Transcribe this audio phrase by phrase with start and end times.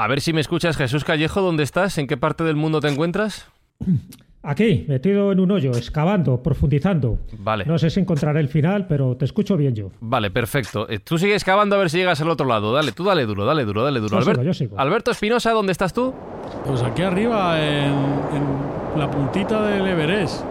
[0.00, 1.98] A ver si me escuchas, Jesús Callejo, ¿dónde estás?
[1.98, 3.46] ¿En qué parte del mundo te encuentras?
[4.42, 7.18] Aquí, metido en un hoyo, excavando, profundizando.
[7.38, 7.66] Vale.
[7.66, 9.90] No sé si encontraré el final, pero te escucho bien yo.
[10.00, 10.88] Vale, perfecto.
[10.88, 12.72] Eh, Tú sigues excavando a ver si llegas al otro lado.
[12.72, 14.16] Dale, tú dale duro, dale duro, dale duro.
[14.16, 14.80] Yo sigo, Albert- yo sigo.
[14.80, 16.14] Alberto Espinosa, ¿dónde estás tú?
[16.64, 20.42] Pues aquí arriba, en, en la puntita del Everest.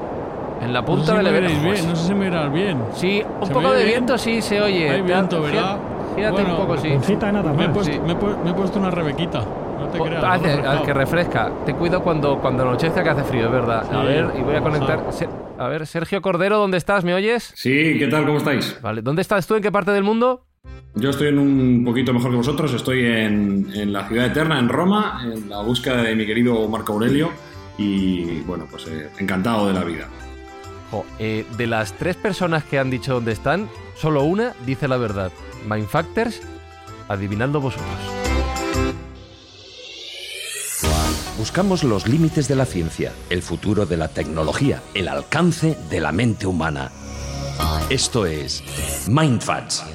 [0.61, 1.63] En la No sé punta si del Everest.
[1.63, 2.77] bien, no sé si me verás bien.
[2.93, 3.87] Sí, un ¿Se poco de bien?
[3.87, 4.91] viento sí se oye.
[4.91, 5.79] Hay viento, ¿verdad?
[6.19, 6.89] Gírate Bueno, un poco, sí.
[7.21, 7.99] Nada Me he, puesto, Sí.
[8.05, 9.39] me he pu- me he puesto una rebequita.
[9.79, 10.23] No te creas.
[10.23, 10.83] hace- he ah, refrescado.
[10.83, 11.51] que refresca.
[11.65, 13.85] Ten cuidado cuando, cuando anochezca que hace frío, es verdad.
[13.93, 14.99] A ver, y voy a conectar.
[15.57, 17.03] a- ver, Sergio Cordero, ¿dónde estás?
[17.03, 17.51] ¿Me oyes?
[17.55, 18.25] Sí, ¿qué tal?
[18.25, 18.77] ¿Cómo estáis?
[18.81, 19.55] Vale, ¿dónde estás tú?
[19.55, 20.45] ¿En qué parte del mundo?
[20.95, 24.67] Yo estoy en un poquito mejor que vosotros, estoy en, en la ciudad eterna, en
[24.67, 27.29] Roma, en la búsqueda de mi querido Marco Aurelio
[27.77, 30.05] y bueno, pues eh, encantado de la vida.
[31.19, 35.31] Eh, de las tres personas que han dicho dónde están, solo una dice la verdad.
[35.67, 36.41] Mindfactors,
[37.07, 37.87] adivinadlo vosotros.
[41.37, 46.11] Buscamos los límites de la ciencia, el futuro de la tecnología, el alcance de la
[46.11, 46.91] mente humana.
[47.89, 48.61] Esto es
[49.07, 49.85] MindFacts.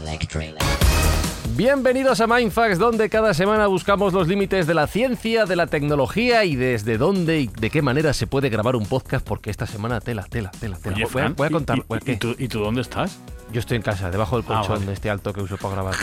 [1.57, 6.45] Bienvenidos a Mindfacts, donde cada semana buscamos los límites de la ciencia, de la tecnología
[6.45, 10.01] y desde dónde y de qué manera se puede grabar un podcast, porque esta semana
[10.01, 10.97] tela, tela, tela, tela.
[10.97, 11.79] Oye, voy, a, Fran, voy a ¿y- contar.
[11.79, 13.19] ¿y, voy a- y tú, y tú dónde estás?
[13.53, 14.93] Yo estoy en casa, debajo del Ah, colchón vale.
[14.95, 15.95] este alto que uso para grabar.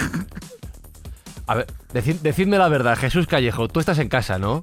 [1.47, 4.61] A ver, decid- decidme la verdad, Jesús Callejo, tú estás en casa, ¿no?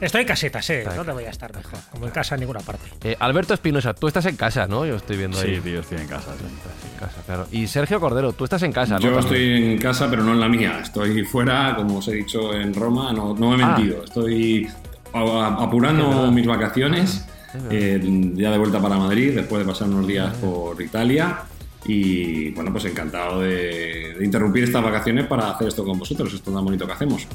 [0.00, 0.74] Estoy en caseta, sí.
[0.74, 1.78] Está ¿Dónde voy a estar mejor?
[1.90, 2.82] Como en casa en ninguna parte.
[3.02, 4.86] Eh, Alberto Espinosa, tú estás en casa, ¿no?
[4.86, 5.56] Yo estoy viendo ahí.
[5.56, 6.32] Sí, tío, estoy en casa.
[6.38, 6.44] sí.
[6.44, 7.46] Estás en casa, claro.
[7.50, 9.00] Y Sergio Cordero, tú estás en casa, ¿no?
[9.00, 9.24] Yo También.
[9.52, 10.78] estoy en casa, pero no en la mía.
[10.82, 13.12] Estoy fuera, como os he dicho, en Roma.
[13.12, 13.76] No, no me he Ah.
[13.76, 14.04] mentido.
[14.04, 14.68] Estoy
[15.12, 17.26] a- a- Es apurando mis vacaciones.
[17.48, 17.68] Es verdad.
[17.72, 21.38] eh, ya de vuelta para Madrid, después de pasar unos días por Italia.
[21.86, 26.52] Y bueno, pues encantado de, de interrumpir estas vacaciones para hacer esto con vosotros, esto
[26.52, 27.26] tan bonito que hacemos.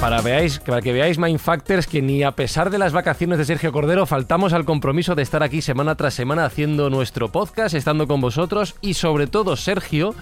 [0.00, 3.70] Para, veáis, para que veáis Mindfactors que ni a pesar de las vacaciones de Sergio
[3.70, 8.18] Cordero faltamos al compromiso de estar aquí semana tras semana haciendo nuestro podcast, estando con
[8.22, 10.14] vosotros y sobre todo Sergio,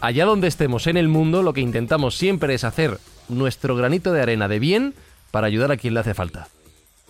[0.00, 4.22] allá donde estemos en el mundo, lo que intentamos siempre es hacer nuestro granito de
[4.22, 4.94] arena de bien
[5.32, 6.46] para ayudar a quien le hace falta.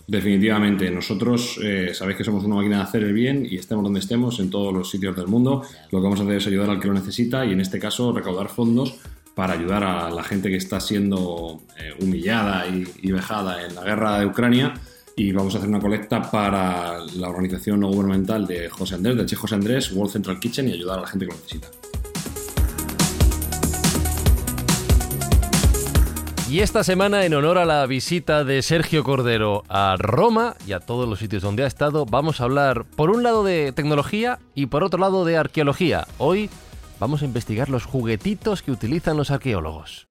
[0.07, 3.99] Definitivamente, nosotros eh, sabéis que somos una máquina de hacer el bien y estemos donde
[3.99, 5.61] estemos, en todos los sitios del mundo,
[5.91, 8.11] lo que vamos a hacer es ayudar al que lo necesita y en este caso
[8.11, 8.99] recaudar fondos
[9.35, 14.19] para ayudar a la gente que está siendo eh, humillada y, vejada en la guerra
[14.19, 14.73] de Ucrania
[15.15, 19.25] y vamos a hacer una colecta para la organización no gubernamental de José Andrés, del
[19.25, 21.67] Che José Andrés, World Central Kitchen y ayudar a la gente que lo necesita.
[26.49, 30.79] Y esta semana, en honor a la visita de Sergio Cordero a Roma y a
[30.79, 34.67] todos los sitios donde ha estado, vamos a hablar por un lado de tecnología y
[34.67, 36.07] por otro lado de arqueología.
[36.17, 36.49] Hoy
[36.99, 40.07] vamos a investigar los juguetitos que utilizan los arqueólogos.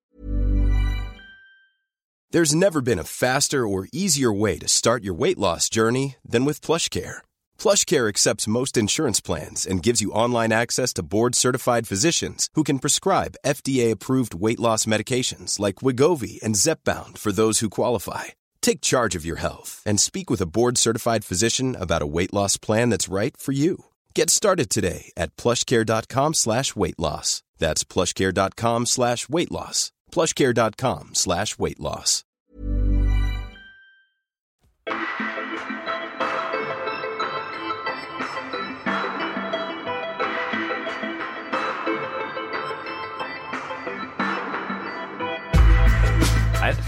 [2.35, 6.45] There's never been a faster or easier way to start your weight loss journey than
[6.45, 7.23] with PlushCare.
[7.61, 12.81] PlushCare accepts most insurance plans and gives you online access to board-certified physicians who can
[12.81, 18.35] prescribe FDA-approved weight loss medications like Wigovi and Zepbound for those who qualify.
[18.61, 22.57] Take charge of your health and speak with a board-certified physician about a weight loss
[22.57, 23.85] plan that's right for you.
[24.17, 27.43] Get started today at plushcare.com slash weight loss.
[27.59, 29.91] That's plushcare.com slash weight loss.
[30.13, 32.25] plushcare.com slash weight loss.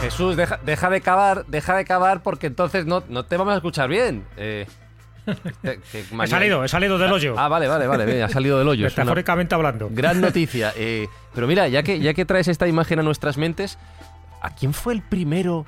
[0.01, 3.57] Jesús, deja, deja de cavar, deja de cavar porque entonces no, no te vamos a
[3.57, 4.25] escuchar bien.
[4.37, 4.67] Eh,
[6.23, 7.35] He salido, he salido del hoyo.
[7.37, 8.85] Ah, vale, vale, vale, ha salido del hoyo.
[8.85, 9.89] metafóricamente hablando.
[9.91, 10.73] Gran noticia.
[10.77, 13.79] Eh, pero mira, ya que, ya que traes esta imagen a nuestras mentes,
[14.41, 15.67] ¿a quién fue el primero?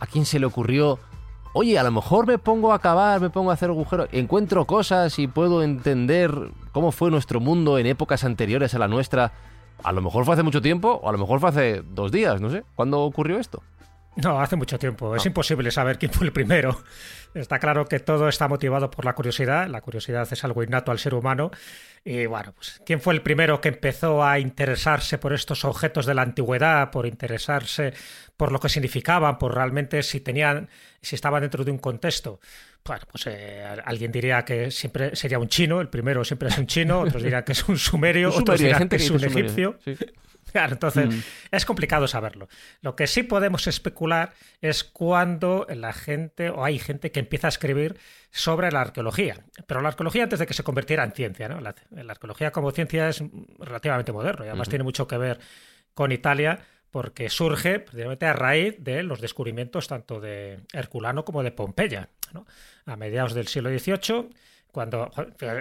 [0.00, 0.98] ¿A quién se le ocurrió?
[1.52, 5.18] Oye, a lo mejor me pongo a cavar, me pongo a hacer agujeros, encuentro cosas
[5.18, 6.30] y puedo entender
[6.72, 9.32] cómo fue nuestro mundo en épocas anteriores a la nuestra.
[9.82, 12.40] A lo mejor fue hace mucho tiempo o a lo mejor fue hace dos días,
[12.42, 12.64] no sé.
[12.74, 13.62] ¿Cuándo ocurrió esto?
[14.16, 15.14] No, hace mucho tiempo.
[15.14, 16.82] Es imposible saber quién fue el primero.
[17.34, 19.68] Está claro que todo está motivado por la curiosidad.
[19.68, 21.50] La curiosidad es algo innato al ser humano.
[22.02, 26.14] Y bueno, pues ¿quién fue el primero que empezó a interesarse por estos objetos de
[26.14, 27.92] la antigüedad, por interesarse
[28.36, 30.68] por lo que significaban, por realmente si tenían,
[31.02, 32.40] si estaban dentro de un contexto?
[32.84, 36.68] Bueno, pues eh, alguien diría que siempre sería un chino, el primero siempre es un
[36.68, 39.38] chino, otros dirían que es un sumerio, Un otros sumerio, dirán que es un sumerio,
[39.40, 39.78] egipcio.
[39.84, 39.96] sí.
[40.52, 41.18] Claro, entonces Mm.
[41.50, 42.48] es complicado saberlo.
[42.80, 47.50] Lo que sí podemos especular es cuando la gente o hay gente que empieza a
[47.50, 47.98] escribir
[48.30, 49.44] sobre la arqueología.
[49.66, 51.48] Pero la arqueología antes de que se convirtiera en ciencia.
[51.48, 51.60] ¿no?
[51.60, 53.22] La, la arqueología como ciencia es
[53.58, 55.38] relativamente moderno y además tiene mucho que ver
[55.94, 56.60] con Italia
[56.90, 62.08] porque surge precisamente a raíz de los descubrimientos tanto de Herculano como de Pompeya.
[62.32, 62.46] ¿no?
[62.86, 64.30] A mediados del siglo XVIII
[64.76, 65.10] cuando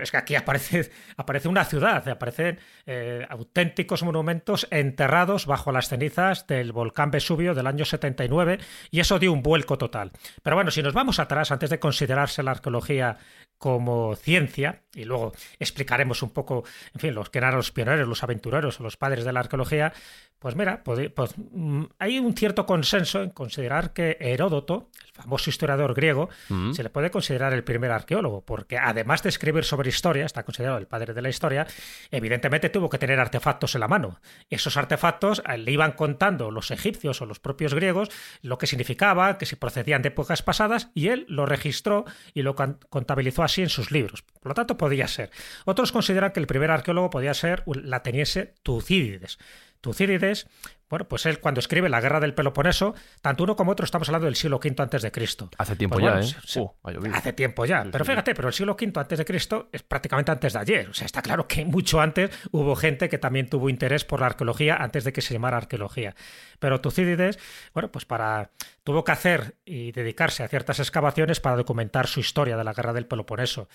[0.01, 6.47] es que aquí aparece, aparece una ciudad, aparecen eh, auténticos monumentos enterrados bajo las cenizas
[6.47, 8.59] del volcán Vesubio del año 79
[8.91, 10.11] y eso dio un vuelco total.
[10.43, 13.17] Pero bueno, si nos vamos atrás, antes de considerarse la arqueología
[13.57, 18.21] como ciencia, y luego explicaremos un poco, en fin, los que eran los pioneros, los
[18.21, 19.93] aventureros o los padres de la arqueología,
[20.39, 25.93] pues mira, pues, mm, hay un cierto consenso en considerar que Heródoto, el famoso historiador
[25.93, 26.73] griego, Mm.
[26.73, 30.77] se le puede considerar el primer arqueólogo, porque además de escribir sobre historia, está considerado
[30.77, 31.65] el padre de la historia,
[32.11, 34.19] evidentemente tuvo que tener artefactos en la mano.
[34.49, 38.09] Esos artefactos eh, le iban contando los egipcios o los propios griegos
[38.41, 42.55] lo que significaba, que si procedían de épocas pasadas, y él lo registró y lo
[42.55, 44.21] contabilizó así en sus libros.
[44.21, 45.31] Por lo tanto, podía ser.
[45.65, 49.37] Otros consideran que el primer arqueólogo podía ser el ateniense Tucídides.
[49.85, 50.47] Tucídides,
[50.89, 54.25] bueno, pues él cuando escribe La Guerra del Peloponeso, tanto uno como otro estamos hablando
[54.25, 55.51] del siglo V antes de Cristo.
[55.59, 56.35] Hace tiempo Pues ya, bueno, ¿eh?
[56.43, 56.71] se- Uh,
[57.13, 57.85] hace tiempo ya.
[57.91, 60.89] Pero fíjate, pero el siglo V antes de Cristo es prácticamente antes de ayer.
[60.89, 64.25] O sea, está claro que mucho antes hubo gente que también tuvo interés por la
[64.25, 66.15] arqueología antes de que se llamara arqueología.
[66.57, 67.37] Pero Tucídides,
[67.75, 68.49] bueno, pues para
[68.83, 72.93] tuvo que hacer y dedicarse a ciertas excavaciones para documentar su historia de la guerra
[72.93, 73.69] del Peloponeso.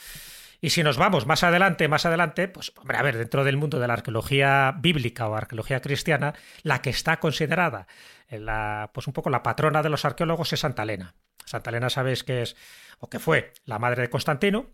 [0.60, 3.78] Y si nos vamos más adelante, más adelante, pues hombre, a ver, dentro del mundo
[3.78, 7.86] de la arqueología bíblica o arqueología cristiana, la que está considerada
[8.28, 11.14] eh, la, pues un poco la patrona de los arqueólogos es Santa Elena.
[11.44, 12.56] Santa Elena sabéis que es
[12.98, 14.66] o que fue la madre de Constantino.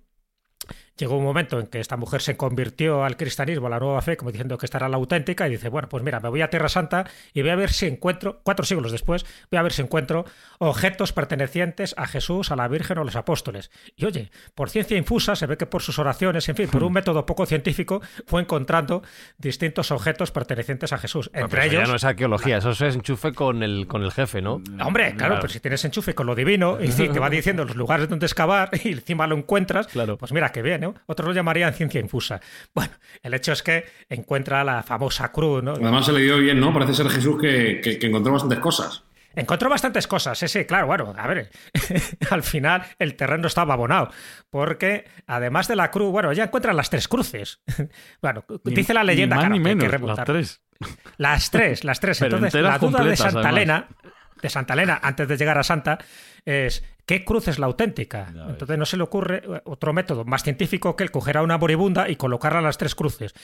[0.96, 4.16] Llegó un momento en que esta mujer se convirtió al cristianismo, a la nueva fe,
[4.16, 6.48] como diciendo que esta era la auténtica, y dice, bueno, pues mira, me voy a
[6.48, 7.04] Tierra Santa
[7.34, 10.25] y voy a ver si encuentro, cuatro siglos después, voy a ver si encuentro
[10.58, 13.70] objetos pertenecientes a Jesús, a la Virgen o a los apóstoles.
[13.94, 16.93] Y oye, por ciencia infusa, se ve que por sus oraciones, en fin, por un
[16.93, 19.02] método poco científico, fue encontrando
[19.38, 21.31] distintos objetos pertenecientes a Jesús.
[21.34, 21.82] Entre pero eso ellos...
[21.84, 24.62] ya no es arqueología, eso es enchufe con el, con el jefe, ¿no?
[24.82, 28.08] Hombre, claro, pero si tienes enchufe con lo divino, y te va diciendo los lugares
[28.08, 30.16] donde excavar y encima lo encuentras, Claro.
[30.16, 30.94] pues mira qué bien, ¿no?
[31.06, 32.40] Otros lo llamarían ciencia infusa.
[32.74, 32.92] Bueno,
[33.22, 35.72] el hecho es que encuentra la famosa cruz, ¿no?
[35.72, 36.72] Además se le dio bien, ¿no?
[36.72, 39.02] Parece ser Jesús que, que- que encontró bastantes cosas.
[39.34, 41.50] Encontró bastantes cosas, sí, sí, claro, bueno, a ver,
[42.30, 44.10] al final el terreno estaba abonado,
[44.48, 47.60] porque además de la cruz, bueno, ya encuentran las tres cruces.
[48.22, 50.24] Bueno, Ni- dice la leyenda, Ni más claro, ni que hay que las remontar.
[50.24, 50.62] tres.
[51.18, 52.18] Las tres, las tres.
[52.20, 53.52] Pero Entonces, la duda de Santa además.
[53.52, 53.88] Elena,
[54.40, 55.98] de Santa Elena, antes de llegar a Santa,
[56.46, 58.32] es ¿qué cruz es la auténtica?
[58.48, 61.56] Entonces no se le ocurre eh, otro método más científico que el coger a una
[61.56, 63.34] moribunda y colocarla en las tres cruces.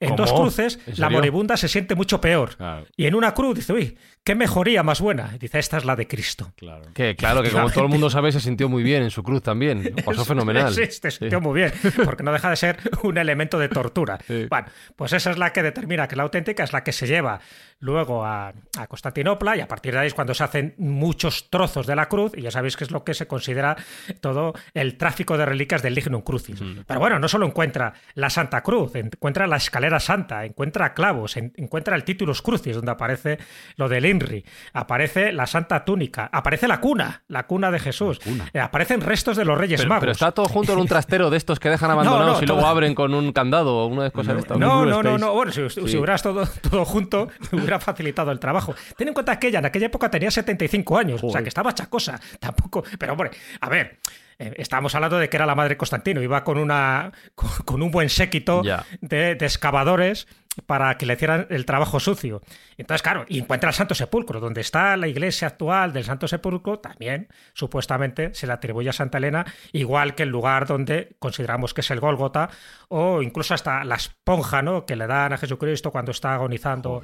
[0.00, 0.18] En ¿Cómo?
[0.18, 2.56] dos cruces, ¿En la moribunda se siente mucho peor.
[2.56, 2.86] Claro.
[2.96, 5.30] Y en una cruz dice, uy, qué mejoría más buena.
[5.34, 6.52] Y dice, esta es la de Cristo.
[6.56, 6.82] Claro.
[6.92, 9.42] Que claro, que como todo el mundo sabe, se sintió muy bien en su cruz
[9.42, 9.94] también.
[9.96, 10.74] Lo pasó fenomenal.
[10.74, 11.72] Sí, se sintió muy bien,
[12.04, 14.18] porque no deja de ser un elemento de tortura.
[14.26, 14.46] Sí.
[14.50, 17.38] Bueno, pues esa es la que determina que la auténtica es la que se lleva
[17.78, 21.86] luego a, a Constantinopla y a partir de ahí es cuando se hacen muchos trozos
[21.86, 23.76] de la cruz y ya sabéis que es lo que se considera
[24.20, 26.60] todo el tráfico de reliquias del Lignum Crucis.
[26.86, 31.52] Pero bueno, no solo encuentra la Santa Cruz, encuentra la escalera santa, encuentra clavos, en-
[31.56, 33.36] encuentra el Titulus Crucis donde aparece
[33.76, 34.42] lo del INRI,
[34.72, 38.18] aparece la Santa Túnica, aparece la cuna, la cuna de Jesús,
[38.54, 40.00] eh, aparecen restos de los Reyes Pero, Magos.
[40.00, 42.62] pero está todo junto en un trastero de estos que dejan abandonados no, y luego
[42.62, 44.58] todo- abren con un candado o una de cosas de estas.
[44.58, 45.34] No, no, no, no.
[45.34, 48.74] Bueno, si, si hubieras todo, todo junto, me hubiera facilitado el trabajo.
[48.96, 51.74] Ten en cuenta que ella en aquella época tenía 75 años, o sea que estaba
[51.74, 52.18] chacosa.
[52.40, 52.82] Tampoco.
[52.98, 53.30] Pero, hombre,
[53.60, 53.98] a ver.
[54.38, 57.90] Eh, estábamos hablando de que era la madre Constantino, iba con una con, con un
[57.90, 58.62] buen séquito
[59.00, 60.26] de excavadores
[60.64, 62.40] para que le hicieran el trabajo sucio.
[62.78, 66.78] Entonces, claro, y encuentra el Santo Sepulcro, donde está la iglesia actual del Santo Sepulcro,
[66.78, 71.82] también supuestamente se le atribuye a Santa Elena, igual que el lugar donde consideramos que
[71.82, 72.48] es el Gólgota,
[72.88, 74.86] o incluso hasta la esponja ¿no?
[74.86, 77.02] que le dan a Jesucristo cuando está agonizando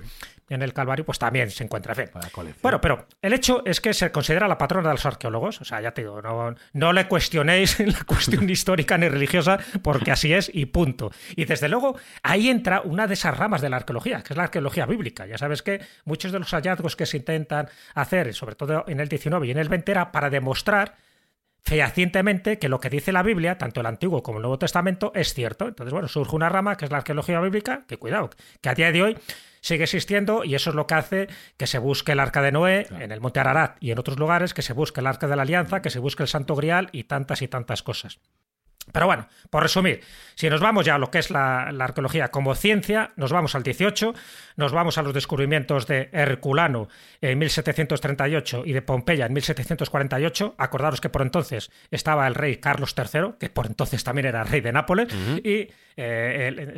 [0.49, 1.95] en el Calvario, pues también se encuentra.
[1.95, 2.11] En
[2.63, 5.61] Bueno, pero el hecho es que se considera la patrona de los arqueólogos.
[5.61, 10.11] O sea, ya te digo, no, no le cuestionéis la cuestión histórica ni religiosa, porque
[10.11, 11.11] así es y punto.
[11.37, 14.45] Y desde luego, ahí entra una de esas ramas de la arqueología, que es la
[14.45, 15.27] arqueología bíblica.
[15.27, 19.09] Ya sabes que muchos de los hallazgos que se intentan hacer, sobre todo en el
[19.09, 20.97] 19 y en el 20, era para demostrar
[21.65, 25.33] fehacientemente que lo que dice la Biblia, tanto el Antiguo como el Nuevo Testamento, es
[25.33, 25.69] cierto.
[25.69, 28.31] Entonces, bueno, surge una rama que es la arqueología bíblica, que cuidado,
[28.61, 29.19] que a día de hoy
[29.63, 32.87] sigue existiendo y eso es lo que hace que se busque el arca de Noé
[33.01, 35.43] en el Monte Ararat y en otros lugares, que se busque el arca de la
[35.43, 38.19] Alianza, que se busque el Santo Grial y tantas y tantas cosas.
[38.91, 40.01] Pero bueno, por resumir,
[40.35, 43.63] si nos vamos ya a lo que es la, arqueología como ciencia, nos vamos al
[43.63, 44.13] 18,
[44.57, 46.89] nos vamos a los descubrimientos de Herculano
[47.21, 50.57] en 1738 y de Pompeya en 1748.
[50.59, 54.61] Acordaros que por entonces estaba el rey Carlos III, que por entonces también era rey
[54.61, 55.09] de Nápoles,
[55.45, 56.77] y eh,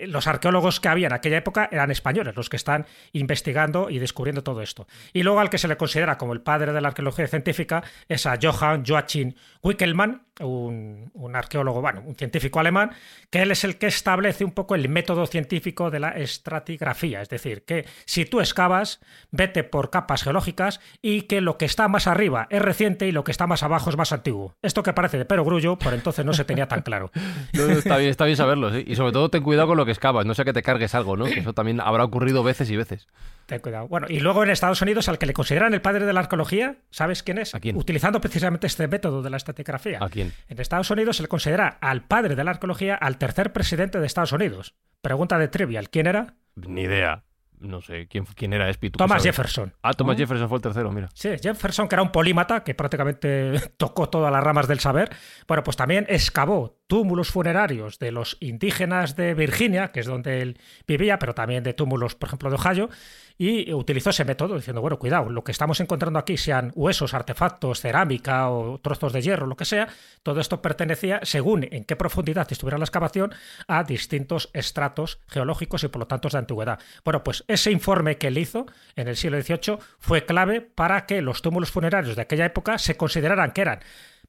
[0.00, 4.42] los arqueólogos que había en aquella época eran españoles, los que están investigando y descubriendo
[4.42, 4.86] todo esto.
[5.12, 8.26] Y luego al que se le considera como el padre de la arqueología científica es
[8.26, 12.90] a Johann Joachim Wickelmann, un, arqueólogo, bueno, un científico alemán,
[13.30, 17.22] que él es el que establece un poco el método científico de la estratigrafía.
[17.22, 21.88] Es decir, que si tú excavas, vete por capas geológicas y que lo que está
[21.88, 24.54] más arriba es reciente y lo que está más abajo es más antiguo.
[24.62, 27.10] Esto que parece de perogrullo, por entonces no se tenía tan claro.
[27.52, 28.84] está bien, está bien saberlo, sí.
[28.86, 31.16] Y sobre todo ten cuidado con lo que excavas, no sé que te cargues algo,
[31.16, 31.24] ¿no?
[31.24, 33.06] Que eso también habrá ocurrido veces y veces.
[33.46, 33.88] Ten cuidado.
[33.88, 36.76] Bueno, y luego en Estados Unidos, al que le consideran el padre de la arqueología,
[36.90, 37.54] ¿sabes quién es?
[37.54, 37.76] ¿A quién?
[37.76, 39.98] Utilizando precisamente este método de la estratigrafía.
[40.00, 40.32] ¿A quién?
[40.48, 44.06] En Estados Unidos se le considera al padre de la arqueología al tercer presidente de
[44.06, 44.74] Estados Unidos.
[45.00, 46.34] Pregunta de trivial, ¿quién era?
[46.56, 47.22] Ni idea.
[47.58, 48.98] No sé, ¿quién, quién era Espitu?
[48.98, 49.72] Thomas Jefferson.
[49.82, 51.08] Ah, Thomas Jefferson fue el tercero, mira.
[51.14, 55.10] Sí, Jefferson, que era un polímata que prácticamente tocó todas las ramas del saber.
[55.48, 60.58] Bueno, pues también excavó túmulos funerarios de los indígenas de Virginia, que es donde él
[60.86, 62.90] vivía, pero también de túmulos, por ejemplo, de Ohio,
[63.38, 67.80] y utilizó ese método diciendo, bueno, cuidado, lo que estamos encontrando aquí, sean huesos, artefactos,
[67.80, 69.88] cerámica o trozos de hierro, lo que sea,
[70.22, 73.34] todo esto pertenecía, según en qué profundidad estuviera la excavación,
[73.68, 76.78] a distintos estratos geológicos y por lo tanto de antigüedad.
[77.04, 81.20] Bueno, pues ese informe que él hizo en el siglo XVIII fue clave para que
[81.20, 83.80] los túmulos funerarios de aquella época se consideraran que eran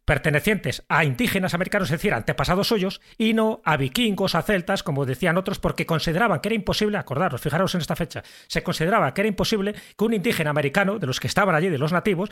[0.08, 5.06] pertenecientes a indígenas americanos, es decir, antepasados suyos, y no a vikingos, a celtas, como
[5.06, 9.20] decían otros, porque consideraban que era imposible, acordaros, fijaros en esta fecha, se consideraba que
[9.20, 12.30] era imposible que un indígena americano, de los que estaban allí, de los nativos,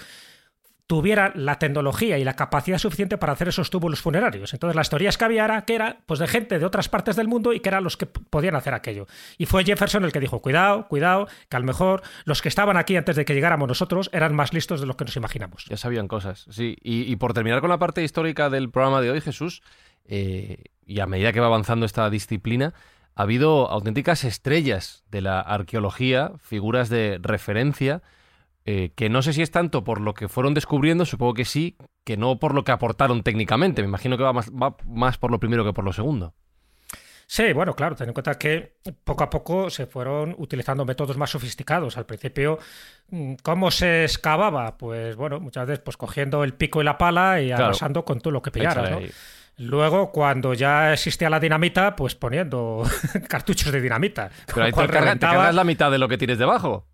[0.87, 4.53] tuviera la tecnología y la capacidad suficiente para hacer esos túmulos funerarios.
[4.53, 7.27] Entonces las teorías que había era que era pues de gente de otras partes del
[7.27, 9.07] mundo y que eran los que podían hacer aquello.
[9.37, 12.77] Y fue Jefferson el que dijo, cuidado, cuidado, que a lo mejor los que estaban
[12.77, 15.65] aquí antes de que llegáramos nosotros eran más listos de lo que nos imaginamos.
[15.69, 16.77] Ya sabían cosas, sí.
[16.81, 19.63] Y, por terminar con la parte histórica del programa de hoy, Jesús,
[20.05, 22.73] eh, y a medida que va avanzando esta disciplina,
[23.15, 28.03] ha habido auténticas estrellas de la arqueología, figuras de referencia,
[28.65, 31.77] eh, que no sé si es tanto por lo que fueron descubriendo, supongo que sí,
[32.03, 33.83] que no por lo que aportaron técnicamente.
[33.83, 36.33] Me imagino que va más, va más por lo primero que por lo segundo.
[37.27, 41.31] Sí, bueno, claro, ten en cuenta que poco a poco se fueron utilizando métodos más
[41.31, 41.97] sofisticados.
[41.97, 42.59] Al principio,
[43.09, 44.77] mm, ¿cómo se excavaba?
[44.77, 48.31] Pues bueno, muchas veces pues cogiendo el pico y la pala y arrasando con todo
[48.31, 48.99] lo que pillaras, ¿no?
[49.57, 52.83] Luego, cuando ya existía la dinamita, pues poniendo
[53.29, 54.29] cartuchos de dinamita.
[54.47, 56.85] Pero ahí te, te cargas la mitad de lo que tienes debajo.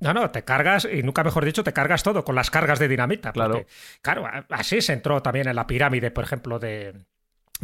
[0.00, 2.88] No, no, te cargas, y nunca mejor dicho, te cargas todo con las cargas de
[2.88, 3.32] dinamita.
[3.32, 3.64] claro.
[4.02, 6.94] Claro, así se entró también en la pirámide, por ejemplo, de,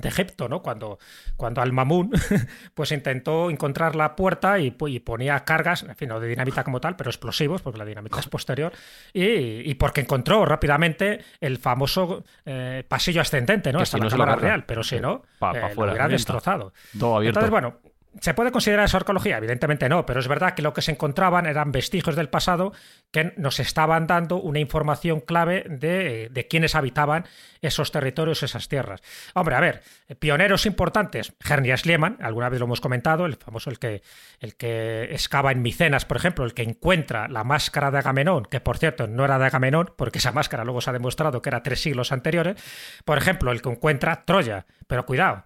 [0.03, 0.61] Egipto, ¿no?
[0.61, 0.99] Cuando,
[1.37, 2.11] cuando Al-Mamun
[2.75, 6.97] pues intentó encontrar la puerta y, ponía cargas, en fin, no de dinamita como tal,
[6.97, 8.73] pero explosivos, porque la dinamita es posterior,
[9.15, 13.81] y, porque encontró rápidamente el famoso eh, pasillo ascendente, ¿no?
[13.81, 15.23] Hasta la cámara real, pero si no,
[15.55, 16.75] eh, lo hubiera destrozado.
[16.99, 17.41] Todo abierto.
[17.41, 17.81] Entonces, bueno,
[18.21, 19.39] ¿Se puede considerar eso arqueología?
[19.39, 22.73] Evidentemente no, pero es verdad que lo que se encontraban eran vestigios del pasado
[23.11, 27.27] que nos estaban dando una información clave de, de quiénes habitaban
[27.61, 29.03] esos territorios, esas tierras.
[29.35, 29.83] Hombre, a ver,
[30.19, 34.03] pioneros importantes, Hernias Schliemann, alguna vez lo hemos comentado, el famoso, el que,
[34.41, 38.61] el que excava en Micenas, por ejemplo, el que encuentra la máscara de Agamenón, que
[38.61, 41.63] por cierto no era de Agamenón, porque esa máscara luego se ha demostrado que era
[41.63, 42.57] tres siglos anteriores,
[43.05, 45.45] por ejemplo, el que encuentra Troya, pero cuidado,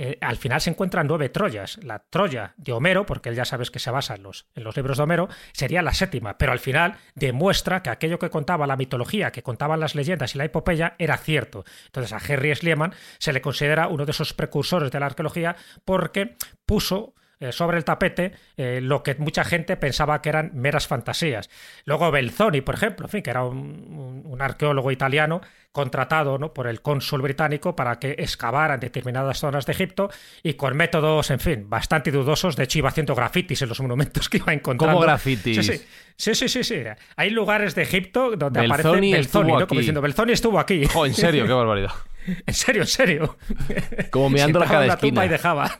[0.00, 1.80] eh, al final se encuentran nueve Troyas.
[1.82, 4.76] La Troya de Homero, porque él ya sabes que se basa en los, en los
[4.76, 8.76] libros de Homero, sería la séptima, pero al final demuestra que aquello que contaba la
[8.76, 11.64] mitología, que contaban las leyendas y la epopeya, era cierto.
[11.86, 16.36] Entonces a Henry Schliemann se le considera uno de esos precursores de la arqueología porque
[16.64, 21.50] puso eh, sobre el tapete eh, lo que mucha gente pensaba que eran meras fantasías.
[21.84, 25.40] Luego Belzoni, por ejemplo, en fin, que era un, un arqueólogo italiano
[25.72, 26.52] contratado ¿no?
[26.52, 30.10] por el cónsul británico para que excavara en determinadas zonas de Egipto
[30.42, 32.56] y con métodos, en fin, bastante dudosos.
[32.56, 34.96] De hecho, iba haciendo grafitis en los monumentos que iba encontrando.
[34.96, 35.64] ¿Cómo grafitis?
[35.64, 35.80] Sí,
[36.16, 36.82] sí, sí, sí, sí,
[37.16, 39.66] Hay lugares de Egipto donde Belzoni aparece Belzoni, ¿no?
[39.68, 40.84] Como diciendo, Belzoni estuvo aquí.
[40.86, 41.92] Jo, en serio, qué barbaridad.
[42.46, 43.36] En serio, en serio.
[44.10, 45.10] Como mirando la cada una esquina.
[45.10, 45.70] Tumba y dejaba.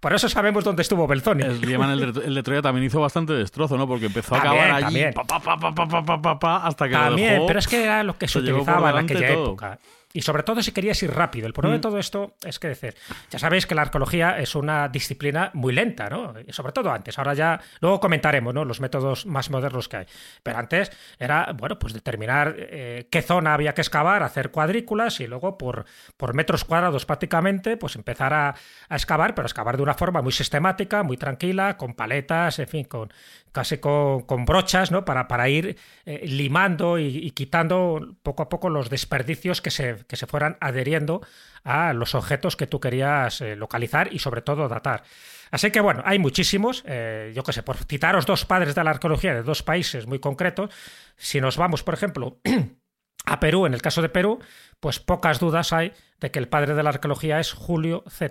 [0.00, 1.42] Por eso sabemos dónde estuvo Belzoni.
[1.42, 3.86] El, el, de, Troya también hizo bastante destrozo, ¿no?
[3.86, 7.58] Porque empezó también, a acabar allí pa, pa, pa, hasta que también, lo dejó, pero
[7.58, 9.78] es que era lo que se, se utilizaba en aquella época.
[10.16, 11.48] Y sobre todo si querías ir rápido.
[11.48, 11.82] El problema de Mm.
[11.82, 12.94] todo esto es que decir,
[13.30, 16.34] ya sabéis que la arqueología es una disciplina muy lenta, ¿no?
[16.46, 17.18] Y sobre todo antes.
[17.18, 18.64] Ahora ya, luego comentaremos, ¿no?
[18.64, 20.06] Los métodos más modernos que hay.
[20.44, 25.26] Pero antes era, bueno, pues determinar eh, qué zona había que excavar, hacer cuadrículas y
[25.26, 25.84] luego por,
[26.16, 28.54] por metros cuadrados prácticamente, pues empezar a,
[28.88, 32.84] a excavar, pero excavar de una forma muy sistemática, muy tranquila, con paletas, en fin,
[32.84, 33.12] con
[33.54, 35.04] casi con, brochas, ¿no?
[35.04, 40.26] Para, ir eh, limando y, quitando poco a poco los desperdicios que se, que se
[40.26, 41.22] fueran adheriendo
[41.62, 45.04] a los objetos que tú querías eh, localizar y sobre todo datar.
[45.52, 48.90] Así que bueno, hay muchísimos, eh, yo qué sé, por citaros dos padres de la
[48.90, 50.70] arqueología de dos países muy concretos,
[51.16, 52.40] si nos vamos, por ejemplo,
[53.24, 54.40] a Perú, en el caso de Perú,
[54.80, 58.30] pues pocas dudas hay de que el padre de la arqueología es Julio C.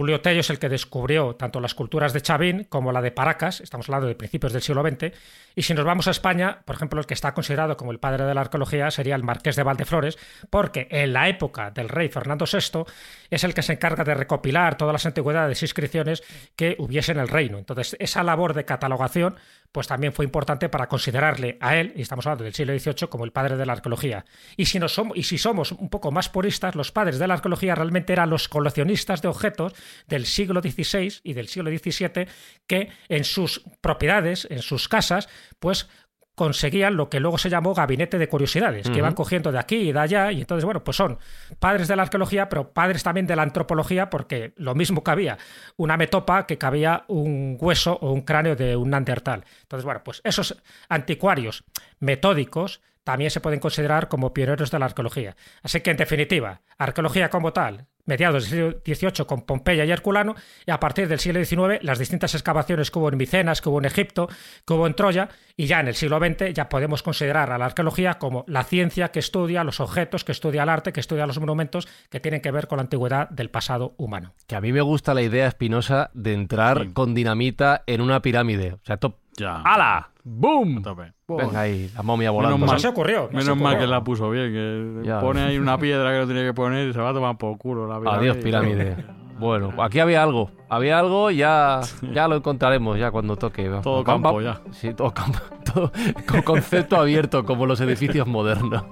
[0.00, 3.60] Julio Tello es el que descubrió tanto las culturas de Chavín como la de Paracas,
[3.60, 5.12] estamos hablando de principios del siglo XX,
[5.54, 8.24] y si nos vamos a España, por ejemplo, el que está considerado como el padre
[8.24, 10.16] de la arqueología sería el marqués de Valdeflores,
[10.48, 12.84] porque en la época del rey Fernando VI
[13.28, 16.22] es el que se encarga de recopilar todas las antigüedades e inscripciones
[16.56, 17.58] que hubiese en el reino.
[17.58, 19.36] Entonces, esa labor de catalogación
[19.72, 23.24] pues también fue importante para considerarle a él, y estamos hablando del siglo XVIII, como
[23.24, 24.24] el padre de la arqueología.
[24.56, 27.34] Y si, nos somos, y si somos un poco más puristas, los padres de la
[27.34, 29.74] arqueología realmente eran los coleccionistas de objetos
[30.08, 32.26] del siglo XVI y del siglo XVII
[32.66, 35.88] que en sus propiedades, en sus casas, pues
[36.40, 39.92] conseguían lo que luego se llamó gabinete de curiosidades, que iban cogiendo de aquí y
[39.92, 41.18] de allá, y entonces, bueno, pues son
[41.58, 45.36] padres de la arqueología, pero padres también de la antropología, porque lo mismo cabía
[45.76, 49.44] una metopa que cabía un hueso o un cráneo de un neandertal.
[49.60, 50.56] Entonces, bueno, pues esos
[50.88, 51.64] anticuarios
[51.98, 55.36] metódicos también se pueden considerar como pioneros de la arqueología.
[55.62, 60.34] Así que, en definitiva, arqueología como tal, mediados del siglo XVIII con Pompeya y Herculano,
[60.66, 63.78] y a partir del siglo XIX las distintas excavaciones que hubo en Micenas, que hubo
[63.78, 64.28] en Egipto,
[64.66, 67.66] que hubo en Troya, y ya en el siglo XX ya podemos considerar a la
[67.66, 71.38] arqueología como la ciencia que estudia los objetos, que estudia el arte, que estudia los
[71.38, 74.32] monumentos que tienen que ver con la antigüedad del pasado humano.
[74.46, 76.92] Que a mí me gusta la idea espinosa de entrar Sí.
[76.92, 78.72] con dinamita en una pirámide.
[78.74, 79.16] O sea, top.
[79.36, 79.62] Ya.
[79.64, 80.09] ¡Hala!
[80.24, 80.78] ¡Boom!
[80.78, 81.12] A tope.
[81.28, 82.56] Venga ahí, la momia volando.
[82.58, 82.76] Menos mal.
[82.76, 83.28] así ocurrió.
[83.32, 83.78] Menos mal ocurrió.
[83.78, 85.20] que la puso bien, que Ya.
[85.20, 87.56] pone ahí una piedra que no tiene que poner y se va a tomar por
[87.58, 88.30] culo la pirámide.
[88.30, 88.96] Adiós, pirámide.
[89.38, 90.50] Bueno, aquí había algo.
[90.68, 91.80] Había algo, ya,
[92.12, 93.70] ya lo encontraremos ya cuando toque.
[93.82, 94.60] Todo campo ya.
[94.72, 95.38] Sí, todo campo.
[95.72, 95.92] Todo,
[96.28, 98.84] con concepto abierto, como los edificios modernos.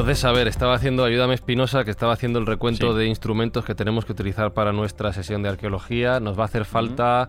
[0.00, 2.98] Entonces, a ver, estaba haciendo, ayúdame Espinosa, que estaba haciendo el recuento Sí.
[2.98, 6.20] de instrumentos que tenemos que utilizar para nuestra sesión de arqueología.
[6.20, 7.28] Nos va a hacer falta,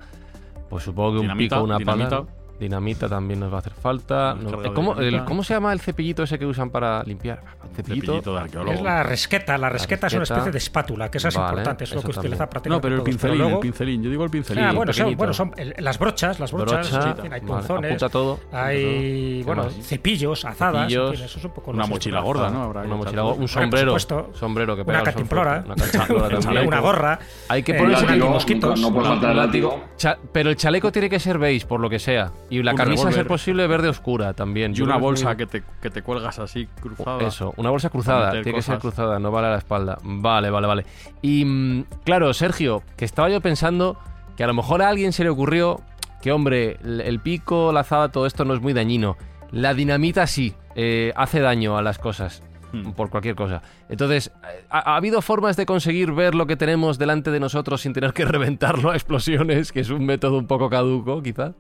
[0.69, 2.25] pues supongo que un Dinamita, pico, una pala.
[2.59, 3.07] Dinamita.
[3.07, 4.33] También nos va a hacer falta.
[4.35, 5.25] No- ¿cómo, el- dinamita.
[5.25, 7.41] ¿Cómo se llama el cepillito ese que usan para limpiar?
[7.75, 8.07] Cepillito.
[8.07, 8.73] Cepillito de arqueólogo.
[8.73, 9.57] Es la resqueta.
[9.57, 12.11] La resqueta es una especie de espátula, que esa es Vale, importante, es lo que
[12.11, 14.03] utiliza prácticamente No, pero el pincelín, luego- el pincelín.
[14.03, 14.63] Yo digo el pincelín.
[14.63, 15.17] Ah, bueno, son, pequeñito.
[15.17, 18.39] bueno, son el- las brochas, las brochas, Brocha, sí, hay vale, punzones, apunta todo.
[18.51, 19.73] hay ¿Qué bueno, más?
[19.87, 22.63] cepillos, azadas, en Cepillos, fin, eso es un poco Una mochila gorda, ¿no?
[22.63, 23.33] Habrá Una mochila, todo.
[23.35, 23.91] un sombrero.
[23.91, 24.29] supuesto.
[24.33, 25.63] sombrero que Una pega cantimplora.
[25.65, 26.67] Una cantimplora también.
[26.67, 28.79] una gorra, Hay que eh, ponerse el antimosquitos.
[28.81, 29.83] no puede faltar el látigo.
[30.31, 32.31] Pero el chaleco tiene que ser beige, por lo que sea.
[32.49, 34.71] Y la Un camisa, a ser posible, verde oscura también.
[34.71, 37.25] Y Yo una que bolsa que te, que te cuelgas así cruzada.
[37.25, 38.31] Eso, una bolsa cruzada.
[38.31, 39.97] Tiene que ser cruzada, no vale a la espalda.
[40.03, 40.85] Vale, vale, vale.
[41.21, 43.99] Y mm, claro, Sergio, que estaba yo pensando
[44.35, 45.81] que a lo mejor a alguien se le ocurrió
[46.21, 49.15] que, hombre, el, pico, la azada, todo esto no es muy dañino.
[49.51, 52.41] La dinamita sí, eh, hace daño a las cosas.
[52.71, 52.91] Hmm.
[52.91, 53.63] Por cualquier cosa.
[53.89, 54.31] Entonces,
[54.69, 58.13] ¿ha, ha habido formas de conseguir ver lo que tenemos delante de nosotros sin tener
[58.13, 59.71] que reventarlo a explosiones?
[59.71, 61.53] Que es un método un poco caduco, quizá.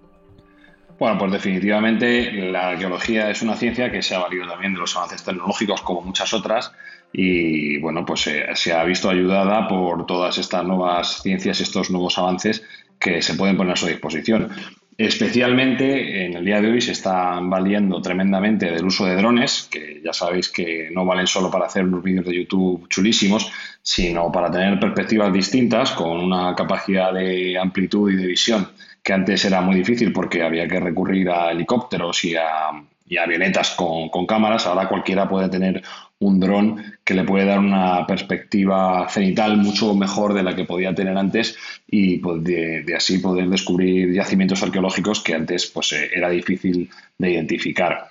[0.99, 4.97] Bueno, pues definitivamente la arqueología es una ciencia que se ha valido también de los
[4.97, 6.73] avances tecnológicos como muchas otras
[7.13, 12.17] y bueno, pues eh, se ha visto ayudada por todas estas nuevas ciencias, estos nuevos
[12.17, 12.63] avances
[12.99, 14.49] que se pueden poner a su disposición.
[14.97, 20.01] Especialmente en el día de hoy se están valiendo tremendamente del uso de drones, que
[20.03, 23.49] ya sabéis que no valen solo para hacer unos vídeos de YouTube chulísimos,
[23.81, 28.67] sino para tener perspectivas distintas con una capacidad de amplitud y de visión
[29.03, 32.69] que antes era muy difícil porque había que recurrir a helicópteros y a,
[33.19, 35.81] avionetas con, con cámaras, ahora cualquiera puede tener
[36.19, 40.93] un dron que le puede dar una perspectiva cenital mucho mejor de la que podía
[40.93, 41.57] tener antes
[41.87, 47.31] y pues, de, así poder descubrir yacimientos arqueológicos que antes pues, eh, era difícil de
[47.31, 48.09] identificar.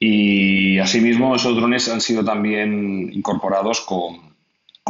[0.00, 4.32] Y asimismo, esos drones han sido también incorporados con,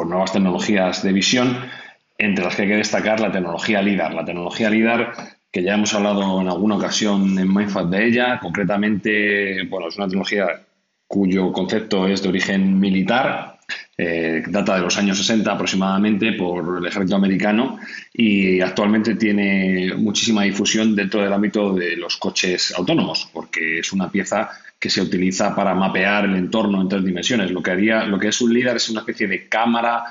[0.07, 1.57] nuevas tecnologías de visión,
[2.23, 4.15] entre las que hay que destacar la tecnología LIDAR.
[4.15, 5.13] La tecnología LIDAR,
[5.51, 10.07] que ya hemos hablado en alguna ocasión en Mindfat de ella, concretamente, bueno, es una
[10.07, 10.47] tecnología
[11.05, 13.59] cuyo concepto es de origen militar,
[13.99, 17.79] eh, data de los años 60 aproximadamente por el ejército americano
[18.13, 24.11] y actualmente tiene muchísima difusión dentro del ámbito de los coches autónomos, porque es una
[24.11, 27.51] pieza que se utiliza para mapear el entorno en tres dimensiones.
[27.51, 30.05] Lo que, haría, lo que es un LIDAR es una especie de cámara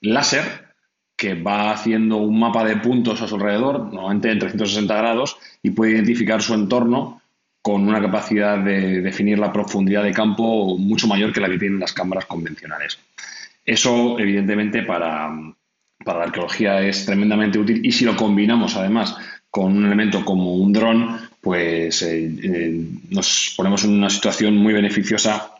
[0.00, 0.67] láser
[1.18, 5.70] que va haciendo un mapa de puntos a su alrededor, normalmente en 360 grados, y
[5.70, 7.20] puede identificar su entorno
[7.60, 11.80] con una capacidad de definir la profundidad de campo mucho mayor que la que tienen
[11.80, 13.00] las cámaras convencionales.
[13.64, 15.28] Eso, evidentemente, para,
[16.06, 19.16] la arqueología es tremendamente útil y si lo combinamos, además,
[19.50, 24.72] con un elemento como un dron, pues eh, eh, nos ponemos en una situación muy
[24.72, 25.50] beneficiosa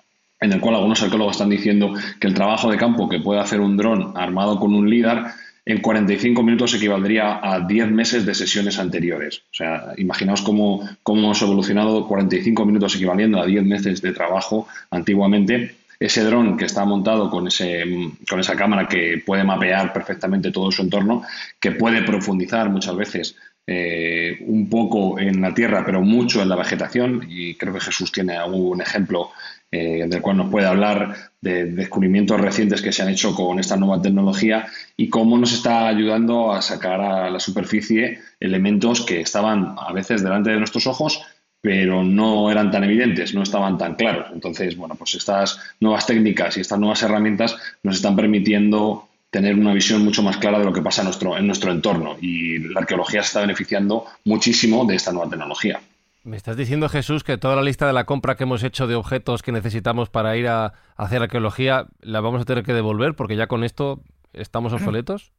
[0.40, 3.61] en el cual algunos arqueólogos están diciendo que el trabajo de campo que puede hacer
[3.61, 5.35] un dron armado con un LIDAR
[5.68, 9.42] en 45 minutos equivaldría a 10 meses de sesiones anteriores.
[9.52, 14.66] O sea, imaginaos cómo, cómo hemos evolucionado 45 minutos equivaliendo a 10 meses de trabajo
[14.90, 15.76] antiguamente.
[16.00, 17.85] Ese dron que está montado con, ese,
[18.31, 21.22] con esa cámara que puede mapear perfectamente todo su entorno,
[21.61, 26.57] que puede profundizar muchas veces eh, un poco en la tierra, pero mucho en la
[26.57, 29.33] vegetación, y creo que Jesús tiene algún ejemplo
[29.70, 33.76] eh, del cual nos puede hablar de descubrimientos recientes que se han hecho con esta
[33.76, 39.74] nueva tecnología y cómo nos está ayudando a sacar a la superficie elementos que estaban
[39.78, 41.22] a veces delante de nuestros ojos,
[41.61, 44.28] pero no eran tan evidentes, no estaban tan claros.
[44.33, 49.74] Entonces, bueno, pues estas nuevas técnicas y estas nuevas herramientas nos están permitiendo tener una
[49.74, 52.81] visión mucho más clara de lo que pasa en nuestro, en nuestro entorno y la
[52.81, 55.81] arqueología se está beneficiando muchísimo de esta nueva tecnología.
[56.28, 58.94] Me estás diciendo, Jesús, que toda la lista de la compra que hemos hecho de
[58.94, 63.34] objetos que necesitamos para ir a, hacer arqueología la vamos a tener que devolver porque
[63.34, 64.02] ya con esto
[64.34, 65.32] estamos obsoletos.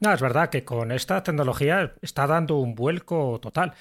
[0.00, 3.74] No, es verdad que con esta tecnología está dando un vuelco total.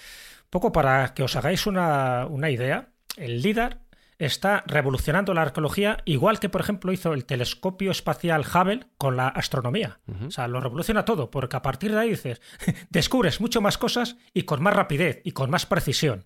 [0.52, 3.80] Poco para que os hagáis una, una idea, el LIDAR
[4.26, 9.28] está revolucionando la arqueología, igual que, por ejemplo, hizo el telescopio espacial Hubble con la
[9.28, 10.00] astronomía.
[10.26, 12.42] O sea, lo revoluciona todo, porque a partir de ahí dices,
[12.90, 16.26] descubres mucho más cosas y con más rapidez y con más precisión.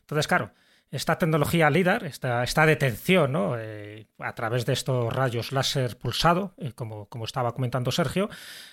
[0.00, 0.52] Entonces, claro,
[0.92, 3.54] esta tecnología LIDAR, esta, esta detención ¿no?
[3.58, 8.28] Eh, a través de estos rayos láser pulsado, eh, como, como estaba comentando Sergio,